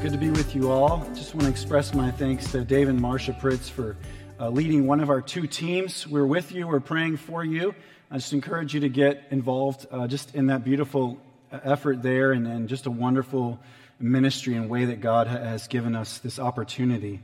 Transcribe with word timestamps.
Good 0.00 0.12
to 0.12 0.18
be 0.18 0.30
with 0.30 0.56
you 0.56 0.70
all. 0.70 1.06
Just 1.14 1.34
want 1.34 1.44
to 1.44 1.50
express 1.50 1.92
my 1.92 2.10
thanks 2.10 2.50
to 2.52 2.64
Dave 2.64 2.88
and 2.88 2.98
Marcia 2.98 3.34
Pritz 3.34 3.68
for 3.68 3.98
uh, 4.40 4.48
leading 4.48 4.86
one 4.86 4.98
of 5.00 5.10
our 5.10 5.20
two 5.20 5.46
teams. 5.46 6.06
We're 6.06 6.24
with 6.24 6.52
you, 6.52 6.66
we're 6.66 6.80
praying 6.80 7.18
for 7.18 7.44
you. 7.44 7.74
I 8.10 8.14
just 8.14 8.32
encourage 8.32 8.72
you 8.72 8.80
to 8.80 8.88
get 8.88 9.24
involved 9.30 9.86
uh, 9.90 10.06
just 10.06 10.34
in 10.34 10.46
that 10.46 10.64
beautiful 10.64 11.18
uh, 11.52 11.60
effort 11.64 12.02
there 12.02 12.32
and, 12.32 12.46
and 12.46 12.66
just 12.66 12.86
a 12.86 12.90
wonderful 12.90 13.60
ministry 13.98 14.54
and 14.54 14.70
way 14.70 14.86
that 14.86 15.02
God 15.02 15.26
has 15.26 15.68
given 15.68 15.94
us 15.94 16.16
this 16.16 16.38
opportunity. 16.38 17.20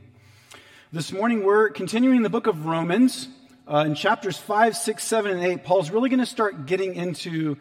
This 0.91 1.11
morning, 1.11 1.43
we're 1.43 1.71
continuing 1.71 2.21
the 2.21 2.29
book 2.29 2.45
of 2.45 2.67
Romans. 2.67 3.27
Uh, 3.67 3.85
in 3.87 3.95
chapters 3.95 4.37
5, 4.37 4.77
6, 4.77 5.03
7, 5.03 5.31
and 5.31 5.43
8, 5.43 5.63
Paul's 5.63 5.89
really 5.89 6.09
going 6.09 6.19
to 6.19 6.27
start 6.27 6.67
getting 6.67 6.93
into 6.93 7.57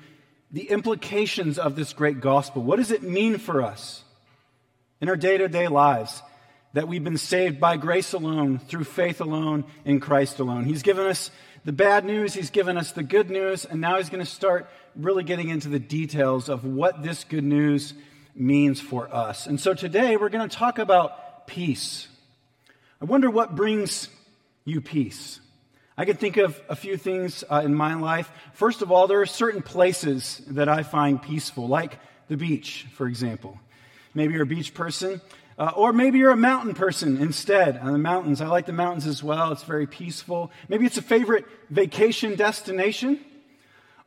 the 0.50 0.68
implications 0.68 1.58
of 1.58 1.74
this 1.74 1.94
great 1.94 2.20
gospel. 2.20 2.62
What 2.62 2.76
does 2.76 2.90
it 2.90 3.02
mean 3.02 3.38
for 3.38 3.62
us? 3.62 4.02
In 5.00 5.08
our 5.08 5.16
day 5.16 5.38
to 5.38 5.48
day 5.48 5.68
lives 5.68 6.22
that 6.72 6.88
we've 6.88 7.04
been 7.04 7.16
saved 7.16 7.58
by 7.58 7.76
grace 7.76 8.12
alone, 8.12 8.58
through 8.58 8.84
faith 8.84 9.20
alone, 9.20 9.64
in 9.84 9.98
Christ 9.98 10.40
alone. 10.40 10.64
He's 10.64 10.82
given 10.82 11.06
us 11.06 11.30
the 11.64 11.72
bad 11.72 12.04
news, 12.04 12.34
He's 12.34 12.50
given 12.50 12.76
us 12.76 12.92
the 12.92 13.02
good 13.02 13.30
news, 13.30 13.64
and 13.64 13.80
now 13.80 13.96
He's 13.96 14.10
going 14.10 14.24
to 14.24 14.30
start 14.30 14.68
really 14.94 15.24
getting 15.24 15.48
into 15.48 15.68
the 15.68 15.78
details 15.78 16.48
of 16.48 16.64
what 16.64 17.02
this 17.02 17.24
good 17.24 17.44
news 17.44 17.94
means 18.34 18.80
for 18.80 19.12
us. 19.14 19.46
And 19.46 19.58
so 19.58 19.74
today 19.74 20.16
we're 20.16 20.28
going 20.28 20.48
to 20.48 20.54
talk 20.54 20.78
about 20.78 21.46
peace. 21.46 22.08
I 23.00 23.06
wonder 23.06 23.30
what 23.30 23.56
brings 23.56 24.08
you 24.64 24.80
peace. 24.80 25.40
I 25.96 26.04
can 26.04 26.16
think 26.16 26.36
of 26.36 26.60
a 26.68 26.76
few 26.76 26.98
things 26.98 27.42
uh, 27.48 27.62
in 27.64 27.74
my 27.74 27.94
life. 27.94 28.30
First 28.52 28.82
of 28.82 28.92
all, 28.92 29.06
there 29.06 29.22
are 29.22 29.26
certain 29.26 29.62
places 29.62 30.42
that 30.48 30.68
I 30.68 30.82
find 30.82 31.22
peaceful, 31.22 31.68
like 31.68 31.98
the 32.28 32.36
beach, 32.36 32.86
for 32.92 33.06
example. 33.06 33.58
Maybe 34.16 34.32
you're 34.32 34.44
a 34.44 34.46
beach 34.46 34.72
person. 34.72 35.20
Uh, 35.58 35.72
or 35.76 35.92
maybe 35.92 36.18
you're 36.18 36.32
a 36.32 36.36
mountain 36.36 36.72
person 36.72 37.18
instead. 37.18 37.76
On 37.78 37.92
the 37.92 37.98
mountains, 37.98 38.40
I 38.40 38.46
like 38.46 38.64
the 38.64 38.72
mountains 38.72 39.06
as 39.06 39.22
well. 39.22 39.52
It's 39.52 39.62
very 39.62 39.86
peaceful. 39.86 40.50
Maybe 40.70 40.86
it's 40.86 40.96
a 40.96 41.02
favorite 41.02 41.44
vacation 41.68 42.34
destination. 42.34 43.20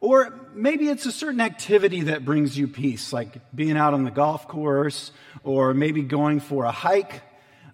Or 0.02 0.34
maybe 0.56 0.90
it's 0.90 1.06
a 1.06 1.12
certain 1.12 1.42
activity 1.42 2.02
that 2.02 2.26
brings 2.26 2.58
you 2.58 2.68
peace, 2.68 3.14
like 3.14 3.40
being 3.54 3.78
out 3.78 3.94
on 3.94 4.04
the 4.04 4.12
golf 4.12 4.48
course, 4.48 5.12
or 5.44 5.76
maybe 5.76 6.02
going 6.02 6.40
for 6.40 6.64
a 6.64 6.72
hike, 6.72 7.22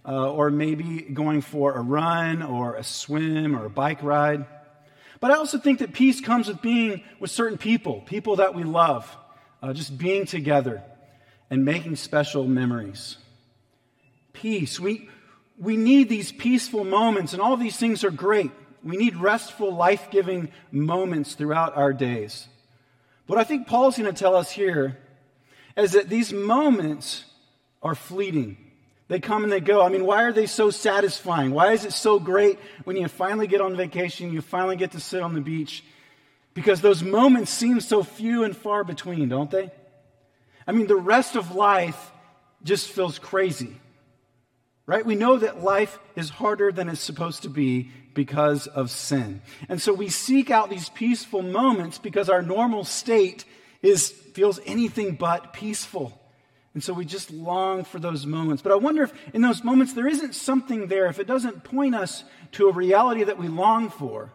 uh, 0.06 0.32
or 0.32 0.50
maybe 0.50 1.02
going 1.02 1.40
for 1.40 1.74
a 1.74 1.82
run, 1.82 2.44
or 2.44 2.76
a 2.76 2.84
swim, 2.84 3.56
or 3.56 3.66
a 3.66 3.70
bike 3.70 4.04
ride. 4.04 4.46
But 5.22 5.32
I 5.32 5.36
also 5.36 5.58
think 5.58 5.80
that 5.80 5.94
peace 5.94 6.20
comes 6.20 6.50
with 6.50 6.62
being 6.62 7.02
with 7.20 7.32
certain 7.32 7.58
people, 7.58 8.02
people 8.02 8.38
that 8.38 8.56
we 8.56 8.64
love, 8.64 9.16
uh, 9.62 9.72
just 9.72 9.98
being 9.98 10.26
together 10.26 10.84
and 11.50 11.66
making 11.66 11.96
special 11.96 12.48
memories. 12.48 13.18
Peace. 14.34 14.80
We, 14.80 15.10
we 15.58 15.78
need 15.78 16.10
these 16.10 16.32
peaceful 16.32 16.84
moments, 16.84 17.34
and 17.34 17.42
all 17.42 17.58
these 17.58 17.78
things 17.78 18.04
are 18.04 18.12
great. 18.12 18.52
We 18.84 18.98
need 18.98 19.16
restful, 19.16 19.74
life 19.74 20.10
giving 20.12 20.50
moments 20.72 21.34
throughout 21.34 21.76
our 21.76 21.94
days. 21.94 22.48
What 23.28 23.40
I 23.40 23.44
think 23.44 23.68
Paul's 23.68 23.98
going 23.98 24.14
to 24.14 24.18
tell 24.20 24.36
us 24.36 24.52
here 24.52 24.98
is 25.76 25.94
that 25.94 26.10
these 26.10 26.32
moments 26.32 27.26
are 27.82 27.96
fleeting. 27.96 28.58
They 29.08 29.20
come 29.20 29.44
and 29.44 29.52
they 29.52 29.60
go. 29.60 29.82
I 29.82 29.90
mean, 29.90 30.06
why 30.06 30.24
are 30.24 30.34
they 30.34 30.46
so 30.48 30.72
satisfying? 30.72 31.52
Why 31.52 31.74
is 31.74 31.86
it 31.86 31.94
so 31.94 32.20
great 32.20 32.60
when 32.84 32.96
you 32.96 33.08
finally 33.08 33.48
get 33.48 33.62
on 33.62 33.76
vacation, 33.76 34.34
you 34.34 34.42
finally 34.42 34.76
get 34.76 34.92
to 34.92 35.00
sit 35.00 35.22
on 35.22 35.34
the 35.34 35.42
beach? 35.42 35.84
Because 36.54 36.82
those 36.82 37.04
moments 37.04 37.52
seem 37.52 37.82
so 37.82 38.04
few 38.04 38.44
and 38.44 38.56
far 38.56 38.84
between, 38.84 39.30
don't 39.30 39.52
they? 39.52 39.72
I 40.68 40.72
mean, 40.72 40.88
the 40.88 40.96
rest 40.96 41.36
of 41.36 41.56
life 41.56 42.12
just 42.64 42.90
feels 42.90 43.20
crazy, 43.20 43.80
right? 44.86 45.06
We 45.06 45.16
know 45.16 45.38
that 45.38 45.64
life 45.64 46.00
is 46.16 46.30
harder 46.30 46.72
than 46.72 46.90
it's 46.90 47.02
supposed 47.02 47.44
to 47.44 47.50
be 47.50 47.92
because 48.14 48.66
of 48.68 48.90
sin. 48.90 49.42
And 49.70 49.82
so 49.82 49.94
we 49.94 50.10
seek 50.10 50.50
out 50.50 50.70
these 50.70 50.90
peaceful 50.90 51.42
moments 51.42 51.98
because 52.00 52.30
our 52.30 52.42
normal 52.42 52.84
state 52.84 53.46
is, 53.82 54.10
feels 54.10 54.60
anything 54.66 55.16
but 55.16 55.54
peaceful. 55.54 56.20
And 56.74 56.84
so 56.84 56.94
we 56.94 57.06
just 57.06 57.32
long 57.32 57.84
for 57.84 58.00
those 58.00 58.26
moments. 58.26 58.62
But 58.62 58.72
I 58.72 58.76
wonder 58.76 59.04
if 59.04 59.14
in 59.34 59.42
those 59.42 59.64
moments 59.64 59.94
there 59.94 60.08
isn't 60.08 60.36
something 60.36 60.88
there, 60.88 61.06
if 61.06 61.20
it 61.20 61.28
doesn't 61.28 61.64
point 61.64 61.96
us 61.96 62.24
to 62.54 62.68
a 62.68 62.74
reality 62.74 63.24
that 63.24 63.38
we 63.38 63.48
long 63.48 63.90
for. 63.90 64.32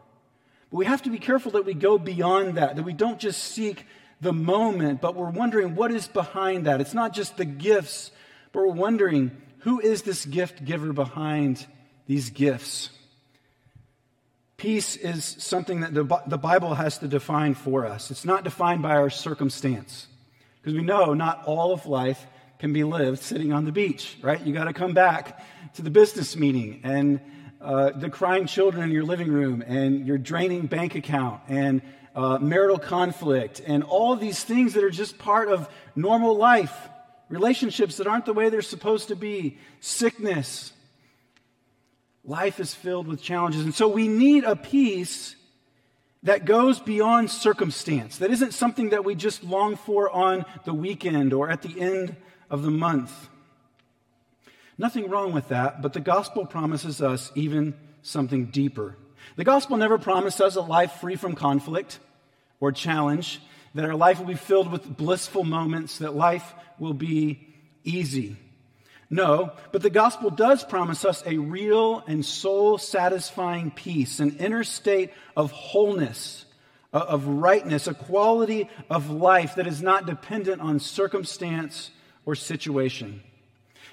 But 0.71 0.77
we 0.77 0.87
have 0.87 1.03
to 1.03 1.11
be 1.11 1.19
careful 1.19 1.53
that 1.53 1.67
we 1.67 1.75
go 1.75 1.99
beyond 1.99 2.57
that, 2.57 2.77
that 2.77 2.83
we 2.85 2.93
don't 2.93 3.19
just 3.19 3.43
seek 3.43 3.85
the 4.21 4.33
moment, 4.33 5.01
but 5.01 5.15
we're 5.15 5.31
wondering 5.31 5.75
what 5.75 5.91
is 5.91 6.07
behind 6.07 6.67
that. 6.67 6.81
It's 6.81 6.95
not 6.95 7.15
just 7.15 7.37
the 7.37 7.45
gifts, 7.45 8.11
but 8.53 8.61
we're 8.61 8.75
wondering 8.75 9.31
who 9.61 9.81
is 9.81 10.03
this 10.03 10.25
gift 10.25 10.65
giver 10.65 10.93
behind 10.93 11.67
these 12.07 12.31
gifts? 12.31 12.91
Peace 14.57 14.97
is 14.97 15.25
something 15.25 15.81
that 15.81 15.95
the, 15.95 16.23
the 16.27 16.39
Bible 16.39 16.75
has 16.75 16.99
to 16.99 17.09
define 17.09 17.55
for 17.55 17.87
us. 17.87 18.11
It's 18.11 18.25
not 18.25 18.45
defined 18.45 18.83
by 18.83 18.97
our 18.97 19.11
circumstance. 19.11 20.07
Because 20.61 20.77
we 20.77 20.83
know 20.83 21.15
not 21.15 21.45
all 21.47 21.73
of 21.73 21.87
life 21.87 22.27
can 22.59 22.73
be 22.73 22.85
lived 22.85 23.21
sitting 23.21 23.53
on 23.53 23.65
the 23.65 23.73
beach, 23.73 24.19
right? 24.21 24.45
You 24.45 24.53
got 24.53 24.65
to 24.65 24.75
come 24.75 24.93
back 24.93 25.43
to 25.75 25.83
the 25.83 25.91
business 25.91 26.37
meeting 26.37 26.81
and 26.85 27.21
uh, 27.61 27.91
the 27.91 28.11
crying 28.11 28.47
children 28.47 28.85
in 28.85 28.91
your 28.91 29.05
living 29.05 29.29
room 29.29 29.63
and 29.67 30.07
your 30.07 30.19
draining 30.19 30.67
bank 30.67 30.95
account 30.95 31.41
and 31.49 31.81
uh, 32.15 32.39
marital 32.39 32.79
conflict, 32.79 33.61
and 33.67 33.85
all 33.85 34.17
these 34.17 34.43
things 34.43 34.75
that 34.75 34.85
are 34.85 34.91
just 34.91 35.19
part 35.19 35.49
of 35.49 35.69
normal 35.95 36.37
life, 36.37 36.77
relationships 37.29 37.99
that 37.99 38.07
aren't 38.07 38.27
the 38.27 38.33
way 38.33 38.49
they're 38.49 38.63
supposed 38.63 39.09
to 39.09 39.17
be, 39.17 39.59
sickness. 39.81 40.73
Life 42.25 42.61
is 42.61 42.75
filled 42.75 43.07
with 43.07 43.23
challenges. 43.23 43.63
And 43.63 43.75
so 43.75 43.89
we 43.89 44.09
need 44.09 44.45
a 44.45 44.57
peace 44.57 45.37
that 46.23 46.45
goes 46.45 46.79
beyond 46.81 47.31
circumstance, 47.31 48.19
that 48.19 48.31
isn't 48.31 48.53
something 48.53 48.91
that 48.91 49.05
we 49.05 49.15
just 49.15 49.43
long 49.43 49.77
for 49.77 50.11
on 50.11 50.45
the 50.65 50.75
weekend 50.75 51.33
or 51.33 51.49
at 51.49 51.63
the 51.63 51.81
end 51.81 52.15
of 52.51 52.63
the 52.63 52.71
month. 52.71 53.29
Nothing 54.77 55.09
wrong 55.09 55.33
with 55.33 55.49
that, 55.49 55.81
but 55.81 55.93
the 55.93 56.01
gospel 56.01 56.45
promises 56.45 57.01
us 57.01 57.33
even 57.35 57.75
something 58.03 58.47
deeper. 58.47 58.97
The 59.37 59.45
gospel 59.45 59.77
never 59.77 59.99
promised 59.99 60.41
us 60.41 60.57
a 60.57 60.61
life 60.61 60.93
free 61.01 61.17
from 61.17 61.35
conflict 61.35 61.99
or 62.61 62.73
challenge, 62.73 63.41
that 63.75 63.85
our 63.85 63.95
life 63.95 64.19
will 64.19 64.27
be 64.27 64.35
filled 64.35 64.71
with 64.71 64.97
blissful 64.97 65.45
moments, 65.45 65.99
that 65.99 66.15
life 66.15 66.53
will 66.79 66.95
be 66.95 67.49
easy. 67.85 68.37
No, 69.09 69.53
but 69.73 69.83
the 69.83 69.91
gospel 69.91 70.31
does 70.31 70.63
promise 70.63 71.05
us 71.05 71.23
a 71.27 71.39
real 71.39 72.05
and 72.07 72.25
soul 72.25 72.79
satisfying 72.79 73.71
peace, 73.73 74.21
an 74.21 74.37
inner 74.39 74.63
state 74.63 75.11
of 75.37 75.51
wholeness, 75.51 76.45
of 76.93 77.27
rightness, 77.27 77.87
a 77.87 77.95
quality 77.95 78.69
of 78.89 79.11
life 79.11 79.57
that 79.57 79.67
is 79.67 79.83
not 79.83 80.07
dependent 80.07 80.61
on 80.61 80.79
circumstance 80.79 81.91
or 82.25 82.35
situation. 82.35 83.21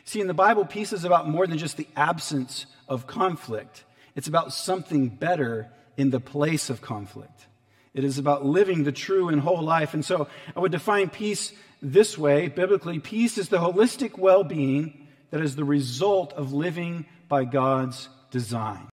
See, 0.03 0.21
in 0.21 0.27
the 0.27 0.33
Bible, 0.33 0.65
peace 0.65 0.93
is 0.93 1.03
about 1.03 1.27
more 1.27 1.47
than 1.47 1.57
just 1.57 1.77
the 1.77 1.87
absence 1.95 2.65
of 2.87 3.07
conflict. 3.07 3.83
It's 4.17 4.27
about 4.27 4.51
something 4.51 5.09
better 5.09 5.69
in 5.95 6.09
the 6.09 6.19
place 6.19 6.71
of 6.71 6.81
conflict. 6.81 7.45
It 7.93 8.03
is 8.03 8.17
about 8.17 8.45
living 8.45 8.83
the 8.83 8.91
true 8.91 9.29
and 9.29 9.39
whole 9.39 9.61
life. 9.61 9.93
And 9.93 10.03
so 10.03 10.27
I 10.55 10.59
would 10.59 10.71
define 10.71 11.09
peace 11.09 11.53
this 11.83 12.17
way 12.17 12.47
biblically 12.47 12.97
peace 12.97 13.37
is 13.37 13.49
the 13.49 13.59
holistic 13.59 14.17
well 14.17 14.43
being 14.43 15.07
that 15.29 15.41
is 15.41 15.55
the 15.55 15.63
result 15.63 16.33
of 16.33 16.51
living 16.51 17.05
by 17.27 17.45
God's 17.45 18.09
design. 18.31 18.89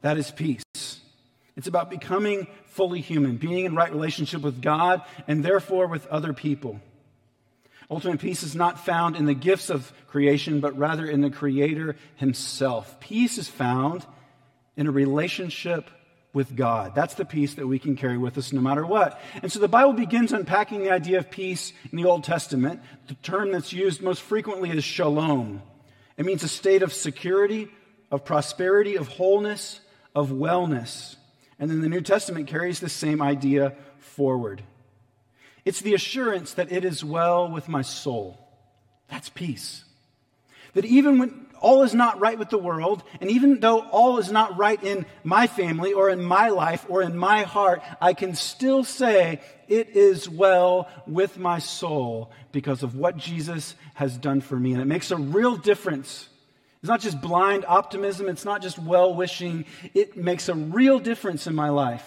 That 0.00 0.18
is 0.18 0.32
peace. 0.32 0.64
It's 1.56 1.68
about 1.68 1.88
becoming 1.88 2.48
fully 2.66 3.00
human, 3.00 3.36
being 3.36 3.66
in 3.66 3.76
right 3.76 3.92
relationship 3.92 4.42
with 4.42 4.60
God 4.60 5.02
and 5.28 5.44
therefore 5.44 5.86
with 5.86 6.06
other 6.08 6.32
people. 6.32 6.80
Ultimate 7.88 8.20
peace 8.20 8.42
is 8.42 8.56
not 8.56 8.84
found 8.84 9.14
in 9.14 9.26
the 9.26 9.34
gifts 9.34 9.70
of 9.70 9.92
creation, 10.08 10.58
but 10.58 10.76
rather 10.76 11.06
in 11.06 11.20
the 11.20 11.30
Creator 11.30 11.96
Himself. 12.16 12.98
Peace 12.98 13.38
is 13.38 13.48
found 13.48 14.06
in 14.80 14.88
a 14.88 14.90
relationship 14.90 15.88
with 16.32 16.56
God. 16.56 16.94
That's 16.94 17.14
the 17.14 17.24
peace 17.24 17.54
that 17.54 17.66
we 17.66 17.78
can 17.78 17.94
carry 17.94 18.18
with 18.18 18.36
us 18.38 18.52
no 18.52 18.60
matter 18.60 18.84
what. 18.84 19.20
And 19.42 19.52
so 19.52 19.60
the 19.60 19.68
Bible 19.68 19.92
begins 19.92 20.32
unpacking 20.32 20.82
the 20.82 20.90
idea 20.90 21.18
of 21.18 21.30
peace 21.30 21.72
in 21.92 21.98
the 21.98 22.06
Old 22.06 22.24
Testament. 22.24 22.80
The 23.06 23.14
term 23.14 23.52
that's 23.52 23.72
used 23.72 24.02
most 24.02 24.22
frequently 24.22 24.70
is 24.70 24.82
shalom. 24.82 25.62
It 26.16 26.26
means 26.26 26.42
a 26.42 26.48
state 26.48 26.82
of 26.82 26.92
security 26.92 27.68
of 28.10 28.24
prosperity, 28.24 28.96
of 28.96 29.08
wholeness, 29.08 29.80
of 30.14 30.30
wellness. 30.30 31.16
And 31.58 31.70
then 31.70 31.80
the 31.80 31.88
New 31.88 32.00
Testament 32.00 32.48
carries 32.48 32.80
the 32.80 32.88
same 32.88 33.22
idea 33.22 33.74
forward. 33.98 34.62
It's 35.64 35.80
the 35.80 35.94
assurance 35.94 36.54
that 36.54 36.72
it 36.72 36.84
is 36.84 37.04
well 37.04 37.50
with 37.50 37.68
my 37.68 37.82
soul. 37.82 38.38
That's 39.08 39.28
peace. 39.28 39.84
That 40.74 40.84
even 40.84 41.18
when 41.18 41.46
all 41.60 41.82
is 41.82 41.94
not 41.94 42.20
right 42.20 42.38
with 42.38 42.50
the 42.50 42.58
world, 42.58 43.02
and 43.20 43.30
even 43.30 43.60
though 43.60 43.80
all 43.80 44.18
is 44.18 44.32
not 44.32 44.58
right 44.58 44.82
in 44.82 45.06
my 45.22 45.46
family 45.46 45.92
or 45.92 46.08
in 46.08 46.22
my 46.22 46.48
life 46.48 46.84
or 46.88 47.02
in 47.02 47.16
my 47.16 47.42
heart, 47.42 47.82
I 48.00 48.14
can 48.14 48.34
still 48.34 48.82
say 48.82 49.40
it 49.68 49.90
is 49.90 50.28
well 50.28 50.88
with 51.06 51.38
my 51.38 51.58
soul 51.58 52.32
because 52.50 52.82
of 52.82 52.96
what 52.96 53.16
Jesus 53.16 53.74
has 53.94 54.16
done 54.16 54.40
for 54.40 54.58
me. 54.58 54.72
And 54.72 54.82
it 54.82 54.86
makes 54.86 55.10
a 55.10 55.16
real 55.16 55.56
difference. 55.56 56.28
It's 56.80 56.88
not 56.88 57.00
just 57.00 57.20
blind 57.20 57.64
optimism, 57.68 58.28
it's 58.28 58.44
not 58.44 58.62
just 58.62 58.78
well 58.78 59.14
wishing. 59.14 59.66
It 59.94 60.16
makes 60.16 60.48
a 60.48 60.54
real 60.54 60.98
difference 60.98 61.46
in 61.46 61.54
my 61.54 61.68
life 61.68 62.06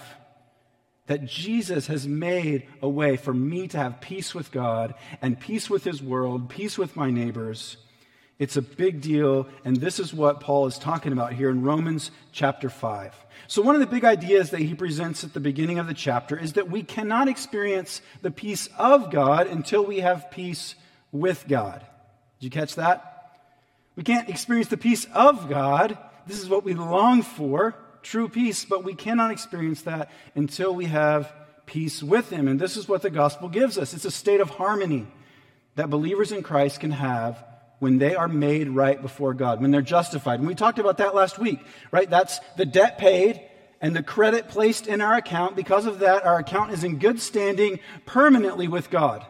that 1.08 1.26
Jesus 1.26 1.88
has 1.88 2.08
made 2.08 2.68
a 2.82 2.88
way 2.88 3.18
for 3.18 3.34
me 3.34 3.68
to 3.68 3.78
have 3.78 4.02
peace 4.02 4.34
with 4.34 4.52
God 4.52 4.96
and 5.22 5.40
peace 5.40 5.70
with 5.70 5.84
His 5.84 6.02
world, 6.02 6.50
peace 6.50 6.78
with 6.78 6.96
my 6.96 7.12
neighbors. 7.12 7.78
It's 8.40 8.58
a 8.58 8.62
big 8.62 9.02
deal, 9.02 9.48
and 9.64 9.78
this 9.78 10.00
is 10.00 10.14
what 10.14 10.40
Paul 10.40 10.66
is 10.66 10.80
talking 10.80 11.12
about 11.12 11.34
here 11.34 11.50
in 11.50 11.62
Romans 11.62 12.10
chapter 12.32 12.70
5. 12.70 13.14
So, 13.48 13.62
one 13.62 13.76
of 13.76 13.82
the 13.82 13.88
big 13.88 14.04
ideas 14.04 14.50
that 14.50 14.62
he 14.62 14.74
presents 14.74 15.24
at 15.24 15.34
the 15.34 15.40
beginning 15.40 15.78
of 15.78 15.88
the 15.88 15.94
chapter 15.94 16.38
is 16.38 16.54
that 16.54 16.70
we 16.70 16.82
cannot 16.82 17.28
experience 17.28 18.02
the 18.22 18.32
peace 18.32 18.70
of 18.78 19.12
God 19.12 19.48
until 19.48 19.86
we 19.86 20.00
have 20.00 20.32
peace 20.32 20.76
with 21.12 21.46
God. 21.48 21.86
Did 22.40 22.46
you 22.46 22.50
catch 22.50 22.76
that? 22.76 23.40
We 23.96 24.04
can't 24.04 24.30
experience 24.30 24.70
the 24.70 24.78
peace 24.78 25.06
of 25.14 25.48
God. 25.48 25.98
This 26.26 26.42
is 26.42 26.50
what 26.50 26.64
we 26.64 26.74
long 26.74 27.22
for 27.22 27.76
true 28.02 28.28
peace, 28.28 28.66
but 28.66 28.84
we 28.84 28.96
cannot 28.96 29.32
experience 29.32 29.84
that 29.84 30.12
until 30.36 30.74
we 30.74 30.86
have 30.86 31.32
peace 31.66 32.04
with 32.04 32.30
Him. 32.30 32.48
And 32.48 32.60
this 32.60 32.78
is 32.78 32.88
what 32.88 33.02
the 33.02 33.10
gospel 33.10 33.50
gives 33.50 33.78
us 33.78 33.94
it's 33.94 34.06
a 34.06 34.12
state 34.12 34.42
of 34.42 34.50
harmony 34.50 35.08
that 35.76 35.90
believers 35.90 36.32
in 36.32 36.44
Christ 36.44 36.80
can 36.80 36.92
have 36.92 37.44
when 37.84 37.98
they 37.98 38.16
are 38.16 38.30
made 38.30 38.70
right 38.70 39.02
before 39.02 39.34
God, 39.34 39.62
when 39.62 39.70
they're 39.70 39.82
justified. 39.82 40.40
And 40.40 40.48
we 40.48 40.56
talked 40.56 40.80
about 40.80 41.00
that 41.00 41.14
last 41.14 41.38
week, 41.38 41.60
right? 41.92 42.10
That's 42.10 42.40
the 42.56 42.66
debt 42.66 42.98
paid 42.98 43.42
and 43.82 43.94
the 43.94 44.02
credit 44.02 44.48
placed 44.48 44.88
in 44.88 45.02
our 45.02 45.16
account. 45.16 45.58
Because 45.58 45.86
of 45.86 46.00
that, 46.00 46.26
our 46.26 46.40
account 46.40 46.72
is 46.72 46.86
in 46.86 46.98
good 46.98 47.20
standing 47.20 47.82
permanently 48.06 48.70
with 48.70 48.90
God. 48.90 49.26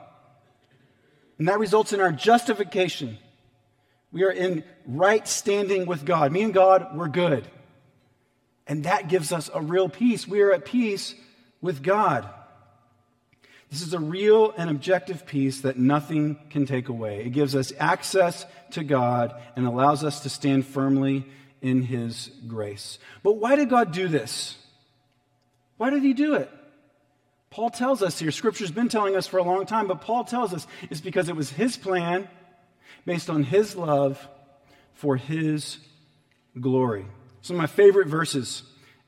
And 1.39 1.47
that 1.47 1.57
results 1.57 1.93
in 1.93 1.99
our 1.99 2.11
justification. 2.11 3.17
We 4.11 4.23
are 4.23 4.31
in 4.31 4.63
right 4.85 5.27
standing 5.27 5.87
with 5.87 6.05
God. 6.05 6.31
Me 6.31 6.43
and 6.43 6.53
God, 6.53 6.95
we're 6.95 7.07
good. 7.07 7.47
And 8.67 8.83
that 8.83 9.07
gives 9.09 9.31
us 9.31 9.49
a 9.51 9.61
real 9.63 9.89
peace. 9.89 10.27
We 10.27 10.41
are 10.41 10.51
at 10.51 10.63
peace 10.63 11.15
with 11.59 11.81
God. 11.81 12.29
This 13.73 13.81
is 13.81 13.95
a 13.95 13.99
real 13.99 14.53
and 14.55 14.69
objective 14.69 15.25
peace 15.25 15.61
that 15.61 15.79
nothing 15.79 16.37
can 16.51 16.67
take 16.67 16.89
away. 16.89 17.25
It 17.25 17.31
gives 17.31 17.55
us 17.55 17.73
access 17.79 18.45
to 18.73 18.83
God 18.83 19.33
and 19.55 19.65
allows 19.65 20.03
us 20.03 20.19
to 20.19 20.29
stand 20.29 20.67
firmly 20.67 21.25
in 21.59 21.81
His 21.81 22.29
grace. 22.45 22.99
But 23.23 23.37
why 23.37 23.55
did 23.55 23.71
God 23.71 23.91
do 23.91 24.07
this? 24.07 24.59
Why 25.77 25.89
did 25.89 26.03
He 26.03 26.13
do 26.13 26.35
it? 26.35 26.51
Paul 27.49 27.71
tells 27.71 28.03
us 28.03 28.19
here, 28.19 28.29
Scripture's 28.29 28.69
been 28.69 28.89
telling 28.89 29.15
us 29.15 29.25
for 29.25 29.39
a 29.39 29.43
long 29.43 29.65
time, 29.65 29.87
but 29.87 30.01
Paul 30.01 30.23
tells 30.23 30.53
us 30.53 30.67
it's 30.91 31.01
because 31.01 31.27
it 31.27 31.35
was 31.35 31.49
His 31.49 31.75
plan 31.75 32.29
based 33.07 33.27
on 33.27 33.41
His 33.41 33.75
love 33.75 34.23
for 34.93 35.15
His 35.15 35.79
glory. 36.61 37.07
Some 37.41 37.55
of 37.55 37.61
my 37.61 37.65
favorite 37.65 38.07
verses 38.07 38.61